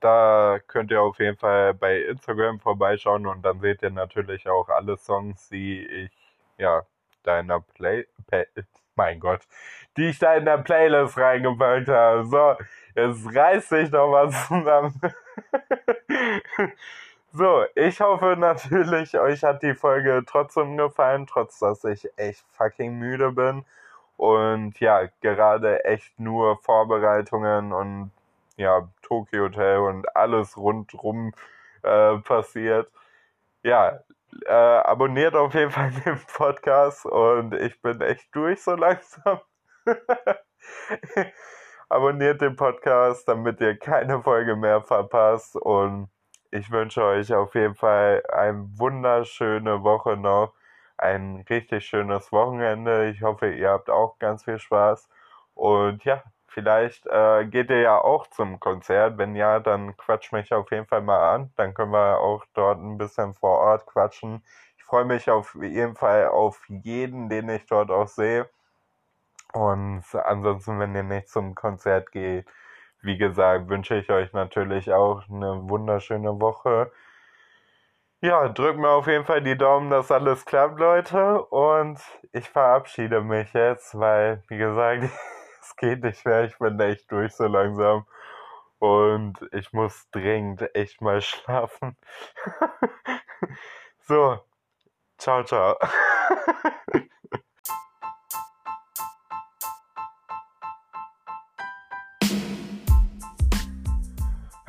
da 0.00 0.58
könnt 0.66 0.90
ihr 0.90 1.02
auf 1.02 1.18
jeden 1.18 1.36
Fall 1.36 1.74
bei 1.74 2.00
Instagram 2.02 2.60
vorbeischauen 2.60 3.26
und 3.26 3.42
dann 3.42 3.60
seht 3.60 3.82
ihr 3.82 3.90
natürlich 3.90 4.48
auch 4.48 4.68
alle 4.68 4.96
Songs, 4.96 5.48
die 5.48 5.84
ich 5.86 6.10
ja 6.58 6.82
da 7.22 7.40
in 7.40 7.48
der 7.48 7.64
Play, 7.74 8.06
Play 8.26 8.46
mein 8.94 9.20
Gott, 9.20 9.40
die 9.96 10.08
ich 10.08 10.18
da 10.18 10.34
in 10.34 10.44
der 10.44 10.58
Playlist 10.58 11.16
reingepackt 11.16 11.88
habe. 11.88 12.24
So, 12.26 12.56
jetzt 12.94 13.34
reißt 13.34 13.68
sich 13.70 13.90
noch 13.90 14.12
was 14.12 14.48
zusammen. 14.48 15.00
So, 17.32 17.64
ich 17.74 18.00
hoffe 18.00 18.36
natürlich, 18.38 19.18
euch 19.18 19.42
hat 19.44 19.62
die 19.62 19.74
Folge 19.74 20.22
trotzdem 20.26 20.76
gefallen, 20.76 21.26
trotz 21.26 21.58
dass 21.58 21.84
ich 21.84 22.08
echt 22.16 22.44
fucking 22.52 22.98
müde 22.98 23.32
bin. 23.32 23.64
Und 24.16 24.80
ja, 24.80 25.08
gerade 25.20 25.84
echt 25.84 26.18
nur 26.18 26.58
Vorbereitungen 26.62 27.72
und 27.72 28.12
ja, 28.56 28.88
Tokyo 29.02 29.44
Hotel 29.44 29.78
und 29.78 30.16
alles 30.16 30.56
rundrum 30.56 31.32
äh, 31.82 32.18
passiert. 32.18 32.90
Ja, 33.62 34.00
äh, 34.46 34.52
abonniert 34.52 35.34
auf 35.36 35.54
jeden 35.54 35.70
Fall 35.70 35.90
den 36.06 36.20
Podcast 36.36 37.06
und 37.06 37.54
ich 37.54 37.80
bin 37.82 38.00
echt 38.00 38.34
durch 38.34 38.62
so 38.62 38.74
langsam. 38.74 39.40
abonniert 41.88 42.40
den 42.40 42.56
Podcast, 42.56 43.28
damit 43.28 43.60
ihr 43.60 43.78
keine 43.78 44.22
Folge 44.22 44.56
mehr 44.56 44.82
verpasst. 44.82 45.56
Und 45.56 46.08
ich 46.50 46.70
wünsche 46.70 47.02
euch 47.04 47.32
auf 47.34 47.54
jeden 47.54 47.74
Fall 47.74 48.22
eine 48.32 48.66
wunderschöne 48.78 49.82
Woche 49.82 50.16
noch. 50.16 50.54
Ein 50.96 51.44
richtig 51.48 51.86
schönes 51.86 52.32
Wochenende. 52.32 53.08
Ich 53.10 53.22
hoffe, 53.22 53.52
ihr 53.52 53.70
habt 53.70 53.90
auch 53.90 54.18
ganz 54.18 54.44
viel 54.44 54.58
Spaß. 54.58 55.08
Und 55.54 56.04
ja, 56.04 56.22
vielleicht 56.46 57.06
äh, 57.06 57.46
geht 57.46 57.70
ihr 57.70 57.80
ja 57.80 57.98
auch 58.00 58.26
zum 58.28 58.60
Konzert. 58.60 59.18
Wenn 59.18 59.36
ja, 59.36 59.60
dann 59.60 59.96
quatsch 59.96 60.32
mich 60.32 60.52
auf 60.52 60.70
jeden 60.72 60.86
Fall 60.86 61.02
mal 61.02 61.34
an. 61.34 61.52
Dann 61.56 61.74
können 61.74 61.92
wir 61.92 62.18
auch 62.18 62.44
dort 62.54 62.80
ein 62.80 62.98
bisschen 62.98 63.34
vor 63.34 63.58
Ort 63.58 63.86
quatschen. 63.86 64.42
Ich 64.78 64.84
freue 64.84 65.04
mich 65.04 65.30
auf 65.30 65.54
jeden 65.60 65.96
Fall 65.96 66.28
auf 66.28 66.62
jeden, 66.68 67.28
den 67.28 67.48
ich 67.50 67.66
dort 67.66 67.90
auch 67.90 68.08
sehe. 68.08 68.48
Und 69.52 70.04
ansonsten, 70.14 70.78
wenn 70.78 70.94
ihr 70.94 71.02
nicht 71.02 71.28
zum 71.28 71.54
Konzert 71.54 72.12
geht, 72.12 72.46
wie 73.02 73.16
gesagt, 73.18 73.68
wünsche 73.68 73.96
ich 73.96 74.10
euch 74.10 74.32
natürlich 74.32 74.92
auch 74.92 75.22
eine 75.28 75.68
wunderschöne 75.68 76.40
Woche. 76.40 76.90
Ja, 78.20 78.48
drückt 78.48 78.78
mir 78.80 78.90
auf 78.90 79.06
jeden 79.06 79.24
Fall 79.24 79.42
die 79.42 79.56
Daumen, 79.56 79.90
dass 79.90 80.10
alles 80.10 80.44
klappt, 80.44 80.80
Leute. 80.80 81.42
Und 81.44 82.00
ich 82.32 82.48
verabschiede 82.48 83.20
mich 83.20 83.52
jetzt, 83.52 83.96
weil, 83.98 84.42
wie 84.48 84.58
gesagt, 84.58 85.04
es 85.60 85.76
geht 85.76 86.02
nicht 86.02 86.24
mehr. 86.26 86.44
Ich 86.44 86.58
bin 86.58 86.80
echt 86.80 87.10
durch 87.12 87.32
so 87.34 87.46
langsam. 87.46 88.06
Und 88.80 89.38
ich 89.52 89.72
muss 89.72 90.08
dringend 90.10 90.74
echt 90.74 91.00
mal 91.00 91.20
schlafen. 91.22 91.96
so, 94.00 94.40
ciao, 95.18 95.44
ciao. 95.44 95.76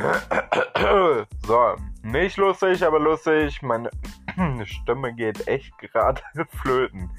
so, 1.46 1.76
nicht 2.04 2.38
lustig, 2.38 2.84
aber 2.84 3.00
lustig. 3.00 3.62
Meine 3.62 3.90
Stimme 4.66 5.14
geht 5.14 5.48
echt 5.48 5.78
gerade 5.78 6.22
flöten. 6.62 7.10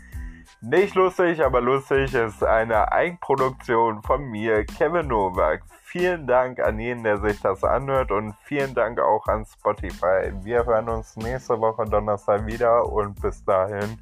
Nicht 0.63 0.95
lustig, 0.95 1.43
aber 1.43 1.61
lustig 1.63 2.13
ist 2.13 2.45
eine 2.45 2.93
Eigenproduktion 2.93 4.03
von 4.03 4.25
mir, 4.25 4.65
Kevin 4.67 5.09
Novak. 5.09 5.63
Vielen 5.85 6.27
Dank 6.27 6.61
an 6.61 6.79
jeden, 6.79 7.03
der 7.03 7.19
sich 7.19 7.41
das 7.41 7.65
anhört 7.65 8.11
und 8.11 8.35
vielen 8.43 8.75
Dank 8.75 9.01
auch 9.01 9.27
an 9.27 9.47
Spotify. 9.47 10.33
Wir 10.43 10.67
hören 10.67 10.89
uns 10.91 11.17
nächste 11.17 11.59
Woche 11.61 11.87
Donnerstag 11.87 12.47
wieder 12.47 12.87
und 12.87 13.21
bis 13.23 13.43
dahin, 13.45 13.99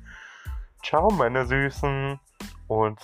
ciao 0.82 1.10
meine 1.10 1.46
Süßen 1.46 2.18
und 2.66 2.98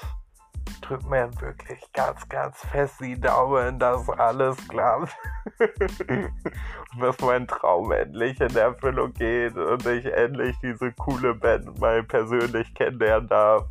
drückt 0.81 1.09
mir 1.09 1.31
wirklich 1.41 1.81
ganz, 1.93 2.29
ganz 2.29 2.59
fest 2.67 3.01
die 3.01 3.19
Daumen, 3.19 3.79
dass 3.79 4.09
alles 4.09 4.57
klappt. 4.69 5.15
und 6.09 7.01
dass 7.01 7.19
mein 7.21 7.47
Traum 7.47 7.93
endlich 7.93 8.41
in 8.41 8.55
Erfüllung 8.57 9.13
geht 9.15 9.57
und 9.57 9.87
ich 9.87 10.07
endlich 10.07 10.57
diese 10.63 10.93
coole 10.93 11.35
Band 11.35 11.79
mal 11.81 12.03
persönlich 12.03 12.73
kennenlernen 12.75 13.29
darf. 13.29 13.65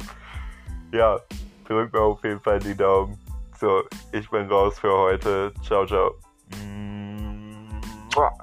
Ja, 0.91 1.20
drückt 1.68 1.94
mir 1.94 2.02
auf 2.02 2.24
jeden 2.24 2.39
Fall 2.39 2.60
die 2.60 2.76
Daumen. 2.76 3.18
So, 3.60 3.84
ich 4.12 4.30
bin 4.30 4.50
raus 4.50 4.80
für 4.80 4.91
heute. 4.91 5.54
Ciao, 5.64 5.86
ciao. 5.86 6.16
Mua. 8.16 8.43